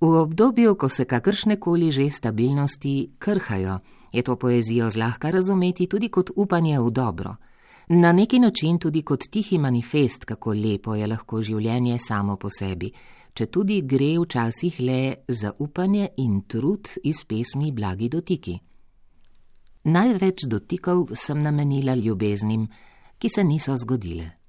V 0.00 0.06
obdobju, 0.06 0.74
ko 0.74 0.88
se 0.88 1.04
kakršne 1.04 1.60
koli 1.60 1.90
že 1.90 2.10
stabilnosti 2.10 3.10
krhajo, 3.18 3.78
je 4.12 4.22
to 4.22 4.36
poezijo 4.36 4.90
zlahka 4.90 5.30
razumeti 5.30 5.86
tudi 5.86 6.08
kot 6.08 6.30
upanje 6.36 6.80
v 6.80 6.90
dobro, 6.90 7.36
na 7.88 8.12
neki 8.12 8.38
način 8.38 8.78
tudi 8.78 9.02
kot 9.02 9.20
tihi 9.30 9.58
manifest, 9.58 10.24
kako 10.24 10.54
lepo 10.54 10.94
je 10.94 11.06
lahko 11.06 11.42
življenje 11.42 11.98
samo 11.98 12.36
po 12.36 12.48
sebi, 12.50 12.92
če 13.34 13.46
tudi 13.46 13.80
gre 13.82 14.14
včasih 14.18 14.80
le 14.80 15.14
za 15.28 15.52
upanje 15.58 16.08
in 16.16 16.42
trud 16.46 16.88
iz 17.04 17.24
pesmi 17.24 17.72
Blagi 17.72 18.08
dotiki. 18.08 18.58
Največ 19.84 20.46
dotikov 20.46 21.14
sem 21.16 21.42
namenila 21.42 21.94
ljubeznim, 21.94 22.68
ki 23.18 23.28
se 23.28 23.44
niso 23.44 23.76
zgodile. 23.76 24.39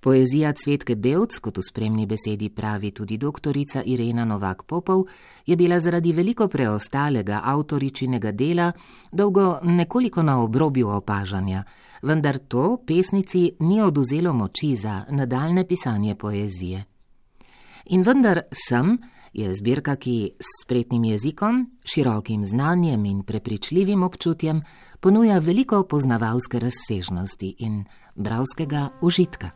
Poezija 0.00 0.52
Cvetke 0.52 0.94
Belc, 0.96 1.38
kot 1.42 1.58
v 1.58 1.62
spremni 1.62 2.06
besedi 2.06 2.50
pravi 2.54 2.92
tudi 2.94 3.16
doktorica 3.18 3.82
Irena 3.82 4.24
Novak 4.24 4.62
Popov, 4.62 5.08
je 5.46 5.56
bila 5.56 5.80
zaradi 5.80 6.12
veliko 6.12 6.48
preostalega 6.48 7.40
avtoričinega 7.44 8.32
dela 8.32 8.72
dolgo 9.12 9.58
nekoliko 9.62 10.22
na 10.22 10.38
obrobju 10.42 10.88
opažanja, 10.88 11.64
vendar 12.02 12.38
to 12.38 12.78
pesnici 12.86 13.50
ni 13.60 13.82
oduzelo 13.82 14.32
moči 14.32 14.76
za 14.76 15.04
nadaljne 15.10 15.66
pisanje 15.66 16.14
poezije. 16.14 16.84
In 17.90 18.02
vendar 18.02 18.42
sem, 18.52 18.98
je 19.32 19.54
zbirka, 19.54 19.96
ki 19.96 20.32
s 20.38 20.64
spretnim 20.64 21.04
jezikom, 21.04 21.64
širokim 21.84 22.44
znanjem 22.44 23.04
in 23.04 23.22
prepričljivim 23.22 24.02
občutjem 24.02 24.62
ponuja 25.00 25.38
veliko 25.38 25.82
poznavalske 25.82 26.58
razsežnosti 26.58 27.54
in 27.58 27.84
bravskega 28.14 28.88
užitka. 29.00 29.50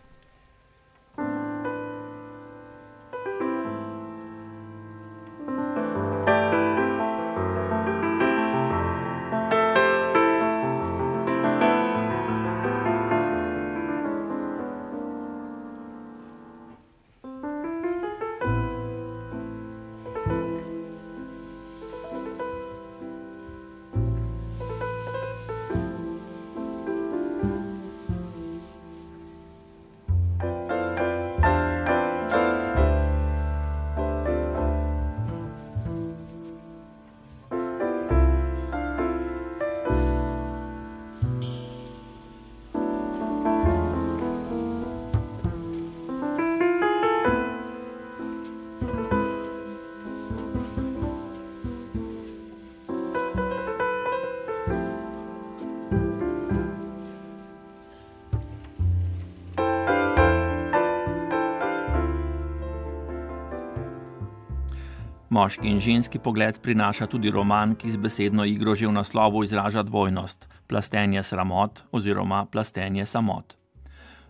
Moški 65.33 65.69
in 65.69 65.79
ženski 65.81 66.19
pogled 66.19 66.59
prinaša 66.61 67.07
tudi 67.07 67.31
roman, 67.31 67.73
ki 67.75 67.91
z 67.91 67.97
besedno 67.97 68.45
igro 68.45 68.75
že 68.75 68.85
v 68.87 68.93
naslovu 68.93 69.45
izraža 69.45 69.83
dvojnost: 69.83 70.45
plastenje 70.69 71.23
sramot 71.23 71.81
oziroma 71.93 72.45
plastenje 72.45 73.07
samot. 73.07 73.57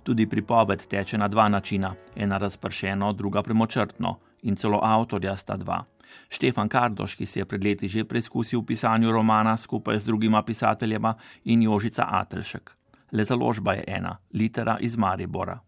Tudi 0.03 0.27
pripoved 0.27 0.87
teče 0.87 1.19
na 1.19 1.29
dva 1.29 1.49
načina, 1.49 1.95
ena 2.17 2.39
razpršeno, 2.39 3.13
druga 3.13 3.43
premočrtno, 3.43 4.15
in 4.43 4.57
celo 4.57 4.79
avtorja 4.83 5.35
sta 5.37 5.57
dva. 5.57 5.83
Štefan 6.29 6.69
Kardoš, 6.69 7.17
ki 7.19 7.27
si 7.27 7.39
je 7.39 7.49
pred 7.51 7.65
leti 7.65 7.89
že 7.89 8.05
preizkusil 8.05 8.63
v 8.63 8.67
pisanju 8.71 9.11
romana 9.11 9.57
skupaj 9.57 9.99
z 9.99 10.07
drugima 10.07 10.43
pisateljema, 10.43 11.17
in 11.45 11.63
Jožica 11.63 12.07
Atelšek. 12.11 12.71
Le 13.13 13.25
založba 13.25 13.75
je 13.75 13.85
ena, 13.87 14.19
litera 14.33 14.79
iz 14.81 14.97
Maribora. 14.97 15.59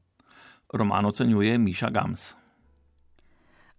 Roman 0.73 1.07
ocenjuje 1.07 1.59
Miša 1.59 1.91
Gams. 1.91 2.44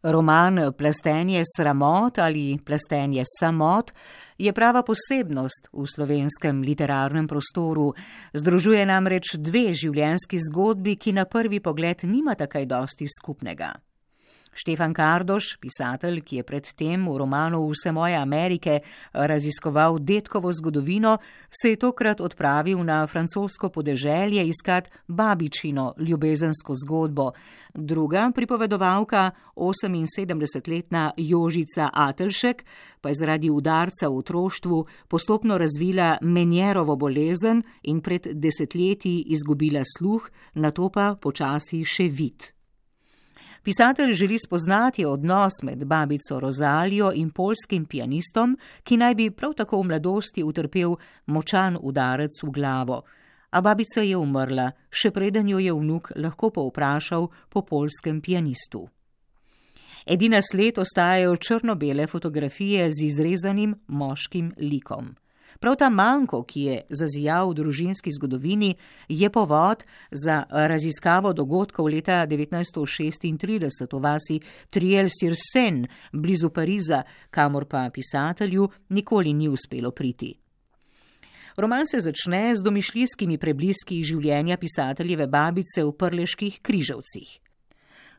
Roman 0.05 0.73
Plastenje 0.77 1.41
sramot 1.57 2.19
ali 2.19 2.59
Plastenje 2.65 3.23
samot 3.39 3.91
je 4.37 4.53
prava 4.53 4.83
posebnost 4.83 5.69
v 5.73 5.85
slovenskem 5.87 6.61
literarnem 6.61 7.27
prostoru. 7.27 7.93
Združuje 8.33 8.85
namreč 8.85 9.35
dve 9.39 9.73
življenjski 9.73 10.37
zgodbi, 10.49 10.95
ki 10.95 11.15
na 11.15 11.25
prvi 11.25 11.59
pogled 11.59 12.03
nimata 12.03 12.45
kaj 12.47 12.67
dosti 12.69 13.07
skupnega. 13.09 13.73
Štefan 14.55 14.93
Kardoš, 14.95 15.57
pisatelj, 15.59 16.21
ki 16.23 16.39
je 16.39 16.43
predtem 16.47 17.03
v 17.11 17.17
romanu 17.19 17.59
Vse 17.67 17.91
moje 17.91 18.15
Amerike 18.15 18.79
raziskoval 19.11 19.99
detkovo 19.99 20.53
zgodovino, 20.53 21.17
se 21.51 21.73
je 21.73 21.75
tokrat 21.75 22.21
odpravil 22.21 22.79
na 22.83 23.07
francosko 23.07 23.69
podeželje 23.69 24.47
iskat 24.47 24.89
babičino 25.07 25.93
ljubezensko 25.99 26.73
zgodbo. 26.85 27.31
Druga 27.73 28.31
pripovedovalka, 28.35 29.31
78-letna 29.55 31.11
Jožica 31.17 31.89
Atelšek, 31.93 32.65
pa 33.01 33.09
je 33.09 33.15
zaradi 33.15 33.49
udarca 33.49 34.07
v 34.07 34.17
otroštvu 34.17 34.85
postopno 35.07 35.57
razvila 35.57 36.17
menjerovo 36.21 36.95
bolezen 36.95 37.63
in 37.83 38.01
pred 38.01 38.27
desetletji 38.31 39.23
izgubila 39.27 39.83
sluh, 39.97 40.29
na 40.53 40.71
to 40.71 40.89
pa 40.89 41.15
počasi 41.21 41.83
še 41.83 42.07
vid. 42.07 42.54
Pisatelj 43.65 44.13
želi 44.13 44.37
spoznati 44.39 45.05
odnos 45.05 45.53
med 45.63 45.85
babico 45.85 46.39
Rozalijo 46.39 47.11
in 47.15 47.31
polskim 47.31 47.85
pianistom, 47.85 48.57
ki 48.83 48.97
naj 48.97 49.15
bi 49.15 49.31
prav 49.31 49.53
tako 49.53 49.79
v 49.81 49.87
mladosti 49.89 50.43
utrpel 50.43 50.93
močan 51.25 51.77
udarec 51.81 52.43
v 52.43 52.51
glavo. 52.51 53.01
A 53.49 53.61
babica 53.61 54.01
je 54.01 54.17
umrla, 54.17 54.67
še 54.89 55.09
preden 55.11 55.49
jo 55.49 55.57
je 55.57 55.73
vnuk 55.73 56.11
lahko 56.15 56.51
povprašal 56.53 57.25
po 57.49 57.65
polskem 57.65 58.21
pianistu. 58.21 58.85
Edina 60.05 60.41
sled 60.45 60.77
ostajajo 60.77 61.35
črno-bele 61.35 62.05
fotografije 62.07 62.91
z 62.91 63.05
izrezanim 63.05 63.75
moškim 63.87 64.53
likom. 64.57 65.15
Prav 65.59 65.75
ta 65.75 65.89
manjko, 65.89 66.43
ki 66.43 66.61
je 66.61 66.81
zazijal 66.89 67.49
v 67.49 67.57
družinski 67.61 68.11
zgodovini, 68.11 68.75
je 69.09 69.29
povod 69.29 69.83
za 70.11 70.43
raziskavo 70.49 71.33
dogodkov 71.33 71.87
leta 71.87 72.25
1936 72.27 73.93
v 73.93 74.01
vasi 74.01 74.39
Triel-sur-Seine, 74.69 75.87
blizu 76.11 76.49
Pariza, 76.49 77.03
kamor 77.29 77.65
pa 77.65 77.89
pisatelju 77.89 78.69
nikoli 78.89 79.33
ni 79.33 79.49
uspelo 79.49 79.91
priti. 79.91 80.35
Roman 81.57 81.87
se 81.87 81.99
začne 81.99 82.55
z 82.55 82.63
domišljijskimi 82.63 83.37
prebliski 83.37 84.01
življenja 84.03 84.57
pisateljeve 84.59 85.27
babice 85.27 85.85
v 85.85 85.93
prleških 85.95 86.59
križavcih. 86.61 87.44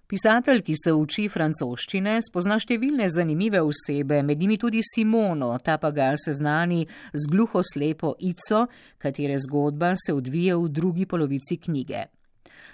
Pisatelj, 0.07 0.61
ki 0.63 0.75
se 0.79 0.93
uči 0.95 1.25
francoščine, 1.27 2.21
spozna 2.23 2.61
številne 2.63 3.09
zanimive 3.11 3.59
osebe, 3.59 4.21
med 4.23 4.39
njimi 4.39 4.55
tudi 4.63 4.79
Simono, 4.87 5.49
ta 5.59 5.81
pa 5.83 5.91
ga 5.91 6.13
seznani 6.15 6.85
z 7.11 7.33
gluho 7.33 7.59
slepo 7.67 8.13
Ico, 8.23 8.69
katere 9.03 9.35
zgodba 9.43 9.97
se 9.99 10.15
odvije 10.15 10.55
v 10.55 10.71
drugi 10.71 11.09
polovici 11.11 11.59
knjige. 11.59 12.05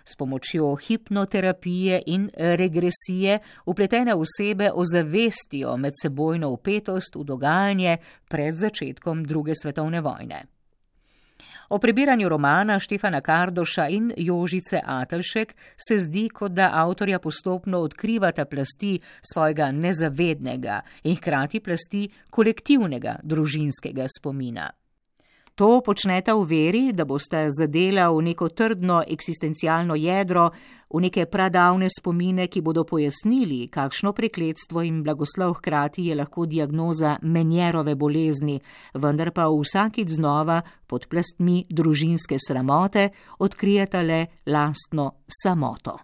S 0.05 0.18
pomočjo 0.21 0.75
hipnoterapije 0.77 2.03
in 2.12 2.29
regresije 2.37 3.40
upletene 3.64 4.12
osebe 4.12 4.68
ozavestijo 4.68 5.79
medsebojno 5.81 6.53
upetost 6.53 7.16
v 7.16 7.25
dogajanje 7.25 7.97
pred 8.29 8.61
začetkom 8.61 9.25
druge 9.25 9.57
svetovne 9.57 10.05
vojne. 10.05 10.45
O 11.72 11.78
prebiranju 11.78 12.28
romana 12.28 12.78
Štefana 12.78 13.20
Kardoša 13.20 13.87
in 13.88 14.12
Jožice 14.16 14.80
Atelšek 14.85 15.54
se 15.76 15.96
zdi, 15.98 16.26
kot 16.28 16.52
da 16.52 16.68
avtorja 16.74 17.18
postopno 17.18 17.78
odkrivata 17.78 18.44
plasti 18.44 18.98
svojega 19.32 19.70
nezavednega 19.72 20.80
in 21.04 21.16
hkrati 21.16 21.61
plasti 21.61 22.02
kolektivnega 22.30 23.16
družinskega 23.22 24.04
spomina. 24.18 24.68
To 25.55 25.83
počneta 25.85 26.33
v 26.33 26.45
veri, 26.49 26.85
da 26.97 27.05
boste 27.05 27.45
zadela 27.53 28.09
v 28.09 28.23
neko 28.33 28.49
trdno 28.49 29.03
eksistencialno 29.05 29.93
jedro, 30.01 30.49
v 30.88 31.01
neke 31.05 31.27
pradavne 31.29 31.91
spomine, 31.93 32.47
ki 32.49 32.62
bodo 32.65 32.85
pojasnili, 32.88 33.69
kakšno 33.69 34.15
prekletstvo 34.17 34.81
in 34.81 35.03
blagoslov 35.05 35.59
hkrati 35.61 36.07
je 36.09 36.17
lahko 36.17 36.47
diagnoza 36.49 37.19
menjerove 37.23 37.95
bolezni, 37.95 38.61
vendar 38.97 39.33
pa 39.37 39.51
vsakič 39.53 40.17
znova 40.17 40.62
pod 40.88 41.05
plastmi 41.09 41.67
družinske 41.69 42.41
sramote 42.41 43.11
odkrijeta 43.45 44.01
le 44.01 44.27
lastno 44.47 45.21
samoto. 45.29 45.99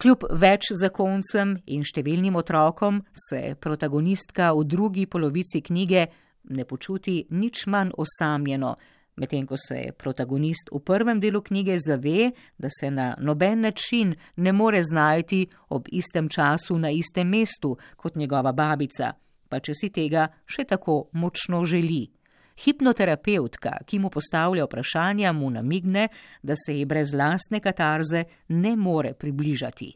Kljub 0.00 0.24
več 0.32 0.72
zakoncem 0.74 1.58
in 1.70 1.84
številnim 1.84 2.34
otrokom 2.40 3.02
se 3.14 3.54
protagonistka 3.60 4.50
v 4.56 4.64
drugi 4.64 5.06
polovici 5.06 5.60
knjige 5.60 6.06
ne 6.44 6.64
počuti 6.64 7.24
nič 7.30 7.66
manj 7.66 7.90
osamljeno, 7.98 8.76
medtem 9.16 9.46
ko 9.46 9.56
se 9.56 9.92
protagonist 9.98 10.70
v 10.72 10.80
prvem 10.84 11.20
delu 11.20 11.42
knjige 11.42 11.76
zave, 11.78 12.30
da 12.58 12.68
se 12.70 12.90
na 12.90 13.14
noben 13.18 13.60
način 13.60 14.14
ne 14.36 14.52
more 14.52 14.82
znajti 14.82 15.46
ob 15.68 15.88
istem 15.92 16.28
času 16.28 16.78
na 16.78 16.90
istem 16.90 17.28
mestu 17.28 17.76
kot 17.96 18.16
njegova 18.16 18.52
babica, 18.52 19.12
pa 19.48 19.60
če 19.60 19.74
si 19.74 19.90
tega 19.90 20.28
še 20.46 20.64
tako 20.64 21.10
močno 21.12 21.64
želi. 21.64 22.06
Hipnoterapeutka, 22.60 23.78
ki 23.86 23.98
mu 23.98 24.10
postavlja 24.10 24.66
vprašanja, 24.66 25.32
mu 25.32 25.48
namigne, 25.50 26.08
da 26.42 26.56
se 26.56 26.76
ji 26.76 26.84
brez 26.84 27.14
lastne 27.16 27.60
katarze 27.60 28.24
ne 28.48 28.76
more 28.76 29.14
približati. 29.14 29.94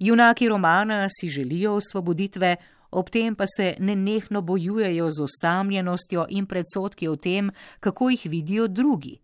Junaki 0.00 0.48
romana 0.48 1.08
si 1.10 1.28
želijo 1.28 1.74
osvoboditve, 1.80 2.56
ob 2.92 3.10
tem 3.10 3.34
pa 3.34 3.44
se 3.56 3.74
nenehno 3.78 4.42
bojujejo 4.42 5.10
z 5.10 5.22
osamljenostjo 5.22 6.26
in 6.30 6.46
predsotki 6.46 7.08
o 7.08 7.16
tem, 7.16 7.50
kako 7.80 8.10
jih 8.10 8.26
vidijo 8.30 8.68
drugi. 8.68 9.18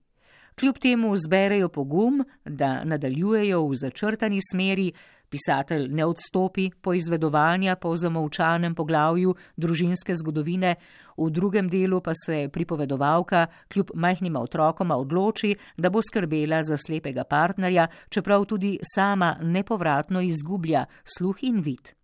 Kljub 0.59 0.79
temu 0.79 1.17
zberejo 1.17 1.69
pogum, 1.69 2.25
da 2.45 2.85
nadaljujejo 2.85 3.63
v 3.69 3.75
začrtani 3.75 4.41
smeri, 4.53 4.93
pisatelj 5.29 5.89
ne 5.89 6.05
odstopi 6.05 6.71
po 6.83 6.95
izvedovanja 6.95 7.77
po 7.77 7.97
zamovčanem 7.97 8.75
poglavju 8.75 9.35
družinske 9.57 10.17
zgodovine, 10.17 10.75
v 11.17 11.31
drugem 11.31 11.69
delu 11.69 12.01
pa 12.01 12.13
se 12.15 12.49
pripovedovalka 12.53 13.47
kljub 13.69 13.91
majhnima 13.95 14.41
otrokoma 14.41 14.97
odloči, 14.97 15.55
da 15.77 15.91
bo 15.91 16.03
skrbela 16.03 16.63
za 16.63 16.77
slepega 16.77 17.25
partnerja, 17.25 17.87
čeprav 18.09 18.45
tudi 18.45 18.79
sama 18.95 19.37
nepovratno 19.43 20.21
izgublja 20.21 20.87
sluh 21.05 21.37
in 21.43 21.61
vid. 21.61 21.98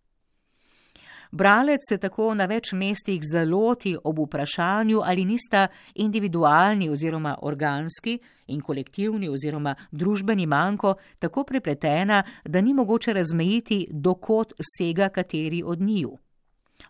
Bralec 1.35 1.81
se 1.89 1.97
tako 1.99 2.29
na 2.39 2.45
več 2.47 2.71
mestih 2.79 3.19
zaloti 3.27 3.97
ob 4.05 4.21
vprašanju, 4.23 5.01
ali 5.03 5.25
nista 5.27 5.67
individualni 5.95 6.87
oziroma 6.91 7.33
organski 7.43 8.19
in 8.55 8.61
kolektivni 8.63 9.29
oziroma 9.29 9.75
družbeni 9.91 10.47
manjko 10.47 10.95
tako 11.19 11.43
prepletena, 11.45 12.23
da 12.45 12.61
ni 12.61 12.75
mogoče 12.75 13.17
razmejiti, 13.19 13.87
dokot 13.91 14.55
sega 14.77 15.09
kateri 15.09 15.63
od 15.67 15.81
njiju. 15.81 16.15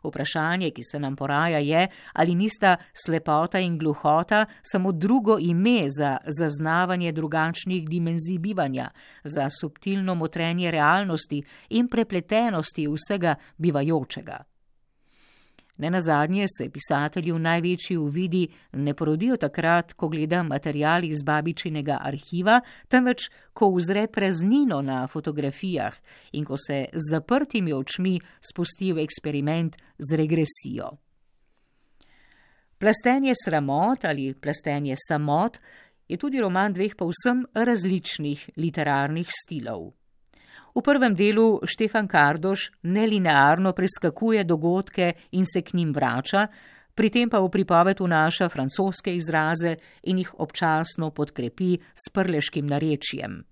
Vprašanje, 0.02 0.70
ki 0.70 0.82
se 0.82 1.00
nam 1.00 1.16
poraja, 1.16 1.58
je, 1.58 1.88
ali 2.12 2.34
nista 2.34 2.76
slepota 3.04 3.58
in 3.58 3.78
gluhota 3.78 4.46
samo 4.62 4.92
drugo 4.92 5.38
ime 5.40 5.84
za 5.88 6.16
zaznavanje 6.26 7.12
drugačnih 7.12 7.88
dimenzij 7.88 8.38
bivanja, 8.38 8.90
za 9.24 9.50
subtilno 9.50 10.14
motrenje 10.14 10.70
realnosti 10.70 11.42
in 11.68 11.88
prepletenosti 11.88 12.88
vsega 12.88 13.34
bivajočega. 13.56 14.53
Ne 15.78 15.90
na 15.90 16.00
zadnje 16.00 16.46
se 16.48 16.68
pisatelju 16.70 17.38
največji 17.38 17.96
uvidi 17.96 18.48
ne 18.72 18.94
porodijo 18.94 19.36
takrat, 19.36 19.92
ko 19.92 20.08
gleda 20.08 20.42
material 20.42 21.04
iz 21.04 21.22
babičinega 21.22 21.98
arhiva, 22.00 22.60
temveč 22.88 23.28
ko 23.52 23.66
uzre 23.66 24.06
praznino 24.06 24.82
na 24.82 25.06
fotografijah 25.06 25.94
in 26.32 26.44
ko 26.44 26.56
se 26.56 26.84
z 26.92 27.10
zaprtimi 27.10 27.72
očmi 27.72 28.20
spusti 28.40 28.92
v 28.92 29.02
eksperiment 29.02 29.76
z 29.98 30.16
regresijo. 30.16 30.92
Plastenje 32.78 33.34
sramot 33.44 34.04
ali 34.04 34.34
plastenje 34.34 34.94
samot 35.08 35.58
je 36.08 36.16
tudi 36.16 36.40
roman 36.40 36.72
dveh 36.72 36.94
povsem 36.96 37.46
različnih 37.54 38.50
literarnih 38.56 39.28
stilov. 39.30 40.03
V 40.74 40.82
prvem 40.82 41.14
delu 41.14 41.62
Štefan 41.62 42.08
Kardoš 42.10 42.72
nelinearno 42.82 43.72
preskakuje 43.72 44.42
dogodke 44.44 45.12
in 45.38 45.46
se 45.46 45.62
k 45.62 45.78
njim 45.78 45.92
vrača, 45.94 46.48
pri 46.94 47.10
tem 47.10 47.30
pa 47.30 47.38
v 47.38 47.50
pripoved 47.50 48.00
vnaša 48.02 48.48
francoske 48.50 49.14
izraze 49.14 49.76
in 50.02 50.18
jih 50.18 50.34
občasno 50.34 51.10
podkrepi 51.10 51.78
s 51.94 52.10
prleškim 52.10 52.66
narečjem. 52.66 53.44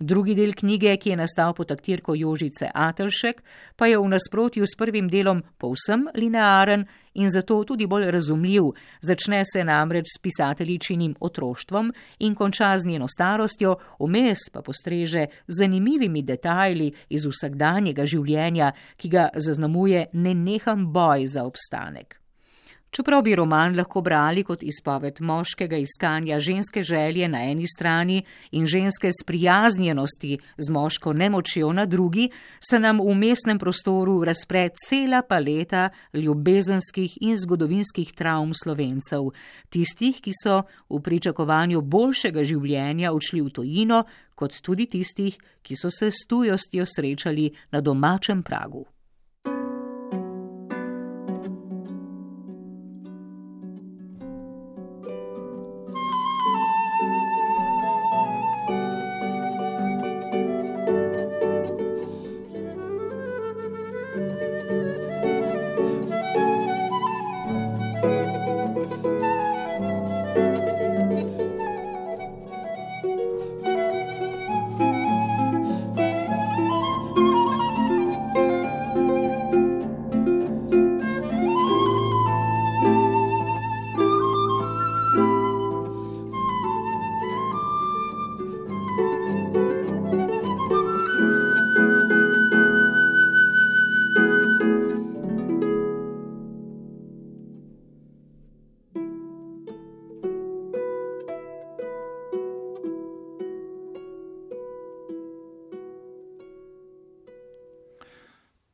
Drugi 0.00 0.34
del 0.34 0.52
knjige, 0.52 0.96
ki 0.96 1.10
je 1.10 1.16
nastal 1.16 1.54
pod 1.56 1.72
taktirko 1.72 2.14
Jožice 2.14 2.68
Atelšek, 2.74 3.42
pa 3.76 3.88
je 3.88 3.98
v 3.98 4.08
nasprotju 4.12 4.68
s 4.68 4.76
prvim 4.76 5.08
delom 5.08 5.42
povsem 5.58 6.06
linearen 6.14 6.84
in 7.18 7.30
zato 7.30 7.64
tudi 7.64 7.86
bolj 7.86 8.10
razumljiv. 8.10 8.70
Začne 9.00 9.42
se 9.44 9.64
namreč 9.64 10.06
s 10.14 10.18
pisateljičinim 10.22 11.14
otroštvom 11.20 11.92
in 12.18 12.34
konča 12.34 12.78
z 12.78 12.86
njeno 12.86 13.08
starostjo, 13.08 13.76
vmes 13.98 14.38
pa 14.52 14.62
postreže 14.62 15.26
zanimivimi 15.46 16.22
detajli 16.22 16.92
iz 17.08 17.26
vsakdanjega 17.26 18.06
življenja, 18.06 18.72
ki 18.96 19.08
ga 19.08 19.28
zaznamuje 19.34 20.06
nenehan 20.12 20.86
boj 20.92 21.26
za 21.26 21.44
obstanek. 21.44 22.27
Čeprav 22.90 23.22
bi 23.22 23.34
roman 23.36 23.76
lahko 23.76 24.00
brali 24.00 24.42
kot 24.44 24.62
izpoved 24.62 25.20
moškega 25.20 25.76
iskanja 25.76 26.40
ženske 26.40 26.82
želje 26.82 27.28
na 27.28 27.42
eni 27.50 27.66
strani 27.66 28.22
in 28.50 28.66
ženske 28.66 29.10
sprijaznjenosti 29.22 30.38
z 30.56 30.70
moško 30.70 31.12
nemočjo 31.12 31.72
na 31.72 31.86
drugi, 31.86 32.30
se 32.70 32.78
nam 32.78 33.00
v 33.00 33.14
mestnem 33.14 33.58
prostoru 33.58 34.24
razpre 34.24 34.68
cela 34.86 35.22
paleta 35.22 35.88
ljubezenskih 36.14 37.18
in 37.20 37.38
zgodovinskih 37.38 38.12
travm 38.12 38.52
slovencev, 38.62 39.30
tistih, 39.68 40.20
ki 40.20 40.32
so 40.42 40.62
v 40.88 41.02
pričakovanju 41.04 41.82
boljšega 41.82 42.44
življenja 42.44 43.12
odšli 43.12 43.44
v 43.44 43.50
tojino, 43.50 44.04
kot 44.34 44.60
tudi 44.62 44.86
tistih, 44.86 45.36
ki 45.62 45.76
so 45.76 45.90
se 45.90 46.10
s 46.10 46.24
tujostjo 46.28 46.86
srečali 46.86 47.50
na 47.70 47.80
domačem 47.80 48.42
pragu. 48.42 48.86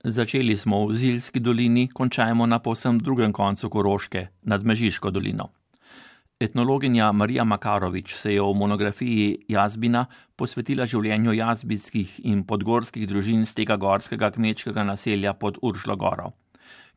Začeli 0.05 0.53
smo 0.53 0.85
v 0.85 1.01
Zilski 1.01 1.41
dolini, 1.41 1.89
končajmo 1.89 2.45
na 2.45 2.59
posem 2.61 2.99
drugem 3.01 3.33
koncu 3.33 3.71
Koroške, 3.73 4.27
nad 4.45 4.61
Mežiško 4.61 5.09
dolino. 5.09 5.49
Etnologinja 6.37 7.09
Marija 7.13 7.45
Makarovič 7.45 8.13
se 8.13 8.35
je 8.35 8.43
v 8.43 8.53
monografiji 8.53 9.49
Jazbina 9.49 10.05
posvetila 10.37 10.85
življenju 10.85 11.33
jazbitskih 11.33 12.21
in 12.29 12.45
podgorskih 12.45 13.09
družin 13.09 13.47
z 13.49 13.57
tega 13.57 13.79
gorskega 13.81 14.29
kmečkega 14.37 14.85
naselja 14.85 15.33
pod 15.33 15.57
Uršlo 15.63 15.97
goro. 15.97 16.35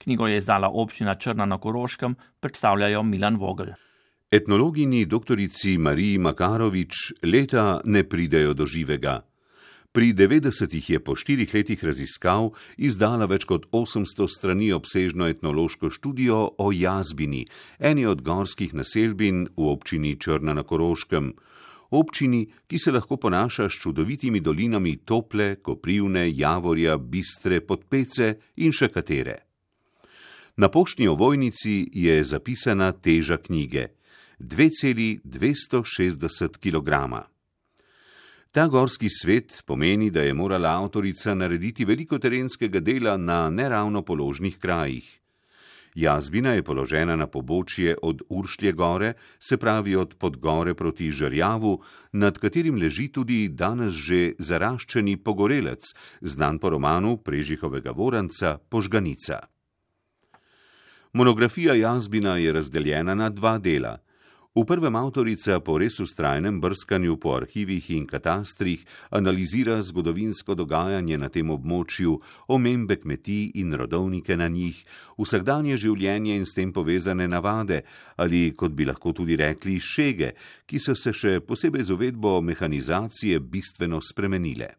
Knjigo 0.04 0.28
je 0.28 0.44
izdala 0.44 0.68
občina 0.68 1.16
Črna 1.16 1.46
na 1.46 1.62
Koroškem, 1.64 2.18
predstavljajo 2.44 3.04
Milan 3.08 3.40
Vogel. 3.40 3.72
Etnologini 4.32 5.06
doktorici 5.06 5.78
Mariji 5.78 6.20
Makarovič 6.20 7.24
leta 7.24 7.80
ne 7.86 8.04
pridejo 8.04 8.52
do 8.54 8.68
živega. 8.68 9.22
Pri 9.98 10.14
90-ih 10.14 10.86
je 10.90 11.00
po 11.02 11.16
štirih 11.18 11.50
letih 11.54 11.82
raziskav 11.82 12.54
izdala 12.78 13.26
več 13.26 13.50
kot 13.50 13.66
800 13.74 14.30
strani 14.30 14.70
obsežno 14.76 15.26
etnološko 15.26 15.90
študijo 15.90 16.54
o 16.62 16.70
jazbini, 16.70 17.48
eni 17.80 18.06
od 18.06 18.22
gorskih 18.22 18.78
naselbin 18.78 19.48
v 19.58 19.66
občini 19.72 20.16
Črna 20.22 20.54
na 20.54 20.62
Koroškem. 20.62 21.34
Občini, 21.90 22.46
ki 22.70 22.78
se 22.78 22.94
lahko 22.94 23.18
ponaša 23.18 23.70
s 23.70 23.74
čudovitimi 23.82 24.40
dolinami 24.40 24.98
Tople, 24.98 25.56
Koprivne, 25.56 26.30
Javorja, 26.30 26.98
Bistre, 26.98 27.62
Podpece 27.66 28.38
in 28.62 28.72
še 28.72 28.88
katere. 28.94 29.36
Na 30.62 30.70
poštni 30.70 31.08
ovojnici 31.10 31.90
je 32.06 32.24
zapisana 32.24 32.92
teža 32.94 33.38
knjige: 33.42 33.88
2,260 34.38 36.62
kg. 36.62 36.90
Ta 38.52 38.68
gorski 38.68 39.10
svet 39.10 39.64
pomeni, 39.66 40.10
da 40.10 40.22
je 40.22 40.34
morala 40.34 40.70
avtorica 40.82 41.36
narediti 41.36 41.86
veliko 41.86 42.20
terenskega 42.20 42.80
dela 42.80 43.18
na 43.18 43.50
neravno 43.50 44.02
položnih 44.02 44.58
krajih. 44.58 45.20
Jazbina 45.98 46.52
je 46.54 46.64
položena 46.64 47.16
na 47.16 47.28
pobočje 47.28 47.96
od 48.02 48.22
Uršlje 48.30 48.72
gore, 48.72 49.14
se 49.40 49.58
pravi 49.58 49.96
od 49.96 50.16
podgore 50.16 50.74
proti 50.74 51.12
Žrjavu, 51.12 51.82
nad 52.12 52.38
katerim 52.38 52.76
leži 52.76 53.08
tudi 53.08 53.48
danes 53.50 53.94
že 53.94 54.34
zaraščeni 54.40 55.18
pogorelec, 55.18 55.84
znan 56.22 56.60
po 56.60 56.70
romanu 56.70 57.18
Prežihovega 57.18 57.92
voranca 57.92 58.58
Požganica. 58.70 59.40
Monografija 61.14 61.74
Jazbina 61.74 62.38
je 62.38 62.54
razdeljena 62.54 63.16
na 63.16 63.30
dva 63.30 63.58
dela. 63.58 63.98
V 64.58 64.66
prvem 64.66 64.96
avtorica 64.98 65.60
po 65.62 65.76
res 65.78 66.00
ustrajnem 66.02 66.56
brskanju 66.58 67.20
po 67.22 67.36
arhivih 67.38 67.92
in 67.94 68.08
katastrih 68.10 68.82
analizira 69.14 69.76
zgodovinsko 69.86 70.56
dogajanje 70.58 71.20
na 71.22 71.30
tem 71.30 71.52
območju, 71.54 72.16
omembe 72.50 72.98
kmetij 72.98 73.52
in 73.62 73.78
rodovnike 73.78 74.34
na 74.34 74.48
njih, 74.50 74.80
vsakdanje 75.14 75.78
življenje 75.78 76.40
in 76.42 76.50
s 76.50 76.58
tem 76.58 76.74
povezane 76.74 77.30
navade 77.30 77.84
ali, 78.18 78.58
kot 78.58 78.74
bi 78.74 78.90
lahko 78.90 79.14
tudi 79.14 79.38
rekli, 79.38 79.78
šege, 79.78 80.34
ki 80.66 80.82
so 80.82 80.98
se 80.98 81.14
še 81.14 81.38
posebej 81.46 81.86
z 81.86 81.94
uvedbo 81.94 82.42
mehanizacije 82.42 83.38
bistveno 83.38 84.02
spremenile. 84.02 84.74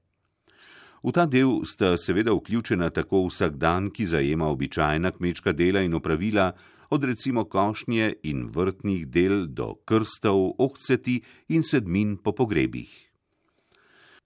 V 1.02 1.12
ta 1.14 1.26
del 1.26 1.62
sta 1.64 1.96
seveda 1.96 2.32
vključena 2.34 2.90
tako 2.90 3.26
vsak 3.28 3.56
dan, 3.56 3.90
ki 3.90 4.06
zajema 4.06 4.48
običajna 4.50 5.10
kmečka 5.10 5.52
dela 5.52 5.80
in 5.80 5.94
opravila, 5.94 6.52
od 6.90 7.04
recimo 7.04 7.44
košnje 7.44 8.14
in 8.22 8.48
vrtnih 8.54 9.06
del 9.06 9.46
do 9.46 9.74
krstov, 9.84 10.54
ohceti 10.58 11.20
in 11.48 11.62
sedmin 11.62 12.16
po 12.16 12.32
pogrebih. 12.32 13.08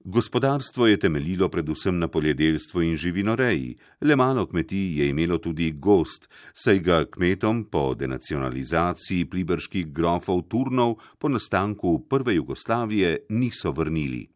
Gospodarstvo 0.04 0.86
je 0.86 0.98
temeljilo 0.98 1.48
predvsem 1.48 1.98
na 1.98 2.08
poljedelstvu 2.08 2.82
in 2.82 2.96
živinoreji, 2.96 3.76
le 4.00 4.16
malo 4.16 4.46
kmetij 4.46 4.98
je 4.98 5.08
imelo 5.08 5.38
tudi 5.38 5.70
gost, 5.70 6.28
saj 6.54 6.78
ga 6.78 7.04
kmetom 7.04 7.64
po 7.64 7.94
denacionalizaciji 7.94 9.28
pliberških 9.30 9.92
grofov 9.92 10.42
Turnov 10.48 10.96
po 11.18 11.28
nastanku 11.28 12.06
prve 12.08 12.34
Jugoslavije 12.34 13.18
niso 13.28 13.70
vrnili. 13.70 14.26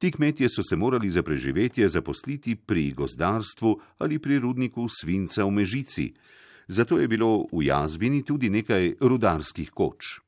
Ti 0.00 0.10
kmetje 0.10 0.48
so 0.48 0.62
se 0.62 0.76
morali 0.76 1.10
za 1.10 1.22
preživetje 1.22 1.88
zaposliti 1.88 2.54
pri 2.56 2.92
gozdarstvu 2.96 3.80
ali 3.98 4.18
pri 4.18 4.38
rudniku 4.38 4.86
svinca 4.88 5.44
v 5.44 5.50
Mežici, 5.50 6.12
zato 6.68 6.98
je 6.98 7.08
bilo 7.08 7.44
v 7.52 7.66
jazbini 7.66 8.22
tudi 8.24 8.48
nekaj 8.50 8.94
rudarskih 9.00 9.70
koč. 9.70 10.20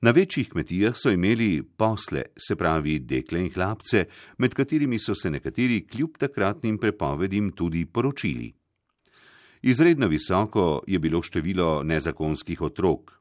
Na 0.00 0.10
večjih 0.10 0.48
kmetijah 0.48 0.92
so 0.96 1.10
imeli 1.10 1.62
posle, 1.62 2.22
se 2.36 2.56
pravi 2.56 2.98
dekle 2.98 3.40
in 3.40 3.48
hlapce, 3.54 4.04
med 4.38 4.54
katerimi 4.54 4.98
so 4.98 5.14
se 5.14 5.30
nekateri 5.30 5.86
kljub 5.86 6.18
takratnim 6.18 6.78
prepovedim 6.78 7.52
tudi 7.52 7.86
poročili. 7.86 8.52
Izredno 9.62 10.08
visoko 10.08 10.82
je 10.86 10.98
bilo 10.98 11.22
število 11.22 11.82
nezakonskih 11.82 12.60
otrok, 12.60 13.19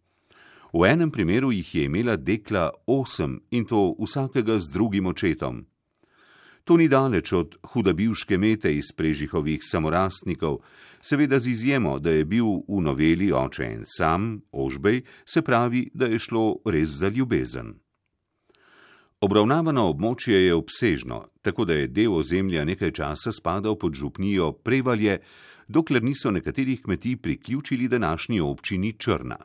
V 0.73 0.85
enem 0.85 1.11
primeru 1.11 1.51
jih 1.51 1.75
je 1.75 1.83
imela 1.85 2.15
dekla 2.15 2.69
osem 2.87 3.39
in 3.51 3.65
to 3.65 3.95
vsakega 3.99 4.59
z 4.59 4.69
drugim 4.69 5.07
očetom. 5.07 5.65
To 6.63 6.77
ni 6.77 6.87
daleč 6.87 7.33
od 7.33 7.55
hudabivške 7.73 8.37
mete 8.37 8.69
iz 8.69 8.91
prežihovih 8.93 9.63
samorastnikov, 9.65 10.59
seveda 11.01 11.39
z 11.39 11.49
izjemo, 11.49 11.97
da 11.99 12.11
je 12.11 12.25
bil 12.25 12.61
v 12.67 12.81
noveli 12.85 13.31
oče 13.33 13.65
en 13.65 13.83
sam, 13.89 14.41
ožbej, 14.51 15.01
se 15.25 15.41
pravi, 15.41 15.89
da 15.93 16.05
je 16.05 16.19
šlo 16.19 16.61
res 16.65 16.89
za 17.01 17.09
ljubezen. 17.09 17.73
Obravnavano 19.21 19.89
območje 19.89 20.37
je 20.45 20.53
obsežno, 20.53 21.25
tako 21.41 21.65
da 21.65 21.73
je 21.73 21.87
del 21.87 22.13
ozemlja 22.13 22.61
nekaj 22.65 22.91
časa 22.91 23.33
spadal 23.33 23.75
pod 23.75 23.97
župnijo 23.97 24.51
Prevalje, 24.51 25.17
dokler 25.67 26.03
niso 26.03 26.31
nekaterih 26.31 26.81
kmetij 26.81 27.17
priključili 27.17 27.87
današnji 27.87 28.39
občini 28.39 28.93
Črna. 28.93 29.37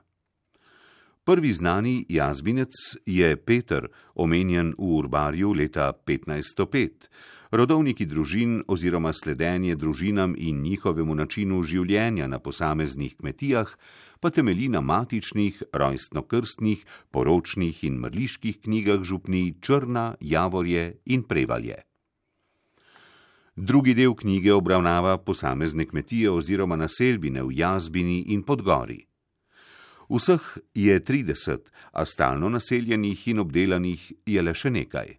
Prvi 1.25 1.53
znani 1.53 2.05
jazbinec 2.09 2.71
je 3.07 3.37
Peter, 3.37 3.87
omenjen 4.15 4.75
v 4.79 4.97
Urbarju 4.97 5.53
leta 5.53 5.93
1505. 6.07 7.09
Rodovniki 7.51 8.05
družin 8.07 8.63
oziroma 8.69 9.13
sledenje 9.13 9.75
družinam 9.75 10.35
in 10.37 10.61
njihovemu 10.63 11.15
načinu 11.15 11.63
življenja 11.63 12.27
na 12.29 12.39
posameznih 12.39 13.17
kmetijah 13.17 13.73
pa 14.21 14.31
temelji 14.31 14.69
na 14.69 14.81
matičnih, 14.81 15.63
rojstno-krstnih, 15.73 16.85
poročnih 17.11 17.85
in 17.85 17.97
mrliških 18.05 18.61
knjigah 18.61 19.01
župni 19.01 19.55
Črna, 19.61 20.15
Javorje 20.21 20.99
in 21.05 21.23
Prevalje. 21.23 21.81
Drugi 23.57 23.95
del 23.95 24.13
knjige 24.13 24.53
obravnava 24.53 25.17
posamezne 25.19 25.89
kmetije 25.89 26.31
oziroma 26.31 26.77
naselbine 26.77 27.43
v 27.43 27.57
Jazbini 27.63 28.21
in 28.29 28.43
Podgori. 28.43 29.05
Vseh 30.09 30.45
je 30.75 31.01
30, 31.01 31.59
a 31.93 32.05
stalno 32.05 32.49
naseljenih 32.49 33.29
in 33.29 33.39
obdelanih 33.39 34.13
je 34.27 34.43
le 34.43 34.55
še 34.55 34.71
nekaj. 34.71 35.19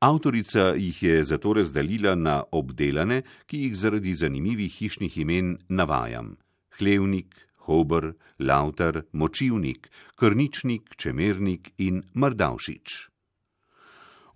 Avtorica 0.00 0.74
jih 0.78 1.02
je 1.02 1.24
zato 1.24 1.52
razdelila 1.52 2.14
na 2.14 2.42
obdelane, 2.52 3.22
ki 3.46 3.64
jih 3.64 3.76
zaradi 3.76 4.14
zanimivih 4.14 4.70
hišnih 4.70 5.18
imen 5.18 5.56
navajam: 5.68 6.36
Hlevnik, 6.78 7.34
Hober, 7.66 8.12
Lauter, 8.38 9.02
Močivnik, 9.12 9.90
Krničnik, 10.14 10.94
Čemernik 10.96 11.72
in 11.78 12.02
Mrdavšič. 12.14 13.17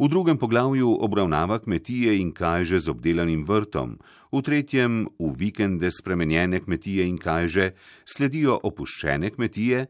V 0.03 0.09
drugem 0.09 0.39
poglavju 0.39 0.99
obravnava 1.01 1.59
kmetije 1.59 2.17
in 2.19 2.33
kajže 2.35 2.81
z 2.81 2.91
obdelanim 2.91 3.45
vrtom, 3.47 4.01
v 4.35 4.41
tretjem 4.43 5.07
v 5.19 5.29
vikende 5.39 5.91
spremenjene 5.95 6.59
kmetije 6.59 7.07
in 7.07 7.21
kajže 7.23 7.69
sledijo 8.03 8.57
opuščene 8.67 9.31
kmetije, 9.31 9.85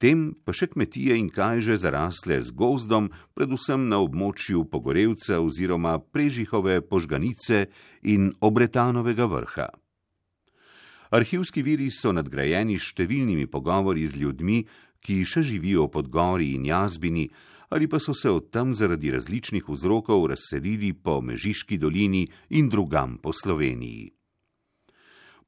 tem 0.00 0.22
pa 0.40 0.54
še 0.56 0.70
kmetije 0.72 1.18
in 1.20 1.28
kajže 1.28 1.76
zarasle 1.84 2.40
z 2.40 2.56
gozdom, 2.56 3.10
predvsem 3.36 3.84
na 3.92 4.00
območju 4.00 4.64
Pogorevca 4.72 5.36
oziroma 5.36 5.98
Prežihove 6.00 6.80
požganice 6.80 7.66
in 8.08 8.32
Obretanovega 8.40 9.28
vrha. 9.28 9.68
Arhivski 11.12 11.60
viri 11.60 11.90
so 11.92 12.16
nadgrajeni 12.16 12.80
s 12.80 12.88
številnimi 12.96 13.44
pogovori 13.44 14.08
z 14.08 14.16
ljudmi, 14.16 14.64
ki 15.04 15.20
še 15.28 15.44
živijo 15.44 15.90
pod 15.92 16.08
gori 16.08 16.54
in 16.56 16.64
jazbini, 16.64 17.28
ali 17.68 17.88
pa 17.88 17.98
so 17.98 18.14
se 18.14 18.30
od 18.30 18.50
tam 18.50 18.74
zaradi 18.74 19.10
različnih 19.10 19.68
vzrokov 19.68 20.26
razselili 20.26 20.92
po 20.92 21.20
Mežiški 21.20 21.78
dolini 21.78 22.26
in 22.50 22.68
drugam 22.68 23.18
po 23.18 23.32
Sloveniji. 23.32 24.12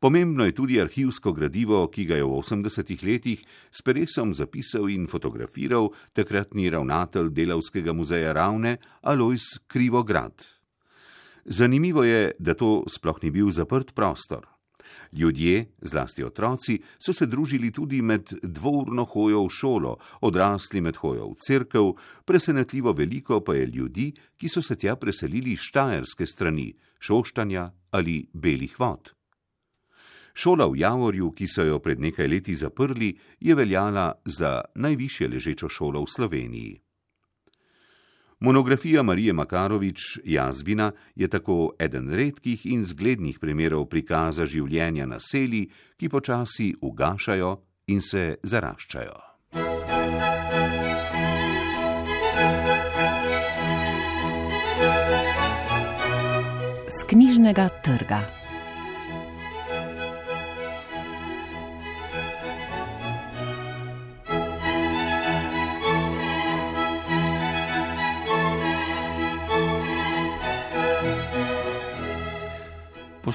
Pomembno 0.01 0.45
je 0.45 0.55
tudi 0.57 0.81
arhivsko 0.81 1.33
gradivo, 1.33 1.83
ki 1.93 2.07
ga 2.09 2.17
je 2.17 2.25
v 2.25 2.39
80-ih 2.41 3.03
letih 3.05 3.43
s 3.71 3.83
peresom 3.85 4.33
zapisal 4.33 4.89
in 4.89 5.05
fotografiral 5.05 5.91
takratni 6.17 6.71
ravnatelj 6.73 7.29
Delavskega 7.37 7.93
muzeja 7.93 8.33
Ravne 8.33 8.79
Alois 9.03 9.61
Krivograd. 9.69 10.41
Zanimivo 11.45 12.05
je, 12.05 12.33
da 12.39 12.55
to 12.55 12.85
sploh 12.89 13.21
ni 13.23 13.31
bil 13.31 13.53
zaprt 13.53 13.93
prostor. 13.93 14.49
Ljudje, 15.13 15.67
zlasti 15.83 16.25
otroci, 16.25 16.79
so 16.99 17.13
se 17.13 17.27
družili 17.27 17.71
tudi 17.73 18.03
med 18.03 18.33
dvorno 18.43 19.05
hojo 19.05 19.45
v 19.47 19.51
šolo, 19.51 19.97
odrasli 20.21 20.81
med 20.81 20.97
hojo 20.97 21.31
v 21.33 21.39
cerkev, 21.47 21.93
presenetljivo 22.25 22.93
veliko 22.93 23.41
pa 23.41 23.55
je 23.55 23.67
ljudi, 23.67 24.13
ki 24.37 24.49
so 24.49 24.63
se 24.63 24.77
tja 24.77 24.97
preselili 24.97 25.53
iz 25.53 25.67
štajerske 25.71 26.27
strani, 26.27 26.73
šoštanja 26.99 27.71
ali 27.91 28.27
belih 28.33 28.77
vod. 28.81 29.15
Šola 30.35 30.67
v 30.71 30.79
Javorju, 30.81 31.33
ki 31.33 31.47
so 31.47 31.65
jo 31.67 31.81
pred 31.83 32.01
nekaj 32.01 32.29
leti 32.29 32.55
zaprli, 32.55 33.11
je 33.41 33.55
veljala 33.55 34.13
za 34.25 34.61
najvišje 34.75 35.29
ležečo 35.29 35.69
šolo 35.69 36.05
v 36.05 36.09
Sloveniji. 36.09 36.90
Monografija 38.41 39.03
Marije 39.03 39.33
Makarovič 39.33 40.19
Jazbina 40.25 40.93
je 41.15 41.29
tako 41.29 41.73
eden 41.79 42.11
redkih 42.11 42.67
in 42.67 42.85
zglednih 42.85 43.39
primerov 43.39 43.85
prikaza 43.87 44.47
življenja 44.47 45.07
na 45.07 45.19
seli, 45.21 45.67
ki 45.97 46.09
počasi 46.09 46.73
ugašajo 46.81 47.53
in 47.93 48.01
se 48.01 48.37
zaraščajo. 48.43 49.21
Z 56.89 57.07
knjižnega 57.13 57.69
trga. 57.85 58.40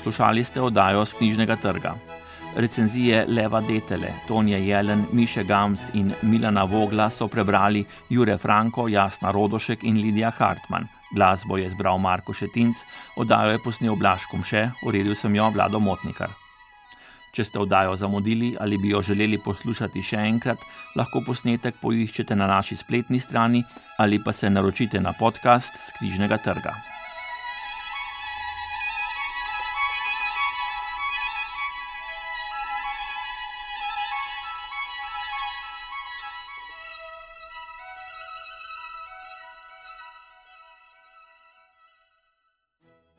Poslušali 0.06 0.44
ste 0.46 0.62
oddajo 0.62 1.02
z 1.02 1.18
knjižnega 1.18 1.56
trga. 1.58 1.96
Recenzije 2.56 3.26
Leva 3.26 3.58
Detele, 3.62 4.14
Tonje 4.28 4.60
Jelen, 4.62 5.06
Miše 5.12 5.44
Gams 5.44 5.90
in 5.94 6.14
Milana 6.22 6.64
Vogla 6.64 7.10
so 7.10 7.26
prebrali 7.28 7.82
Jure 8.10 8.38
Franko, 8.38 8.86
Jasna 8.88 9.32
Rodošek 9.32 9.84
in 9.84 9.98
Lidija 9.98 10.30
Hartmann. 10.30 10.86
Glasbo 11.10 11.58
je 11.58 11.70
zbral 11.70 11.98
Marko 11.98 12.34
Šetinc, 12.34 12.78
oddajo 13.18 13.58
je 13.58 13.64
posnel 13.66 13.96
Blaškom 13.96 14.46
še, 14.46 14.70
uredil 14.86 15.18
sem 15.18 15.36
jo 15.36 15.50
Vlado 15.50 15.82
Motnikar. 15.82 16.30
Če 17.34 17.44
ste 17.44 17.60
oddajo 17.60 17.98
zamudili 17.98 18.54
ali 18.62 18.78
bi 18.78 18.94
jo 18.94 19.02
želeli 19.02 19.42
poslušati 19.42 20.04
še 20.06 20.22
enkrat, 20.22 20.62
lahko 20.96 21.26
posnetek 21.26 21.82
poiščete 21.82 22.38
na 22.38 22.46
naši 22.46 22.78
spletni 22.78 23.18
strani 23.20 23.66
ali 23.98 24.22
pa 24.22 24.30
se 24.34 24.54
naročite 24.54 25.02
na 25.02 25.18
podcast 25.18 25.74
z 25.74 25.98
knjižnega 25.98 26.38
trga. 26.46 26.78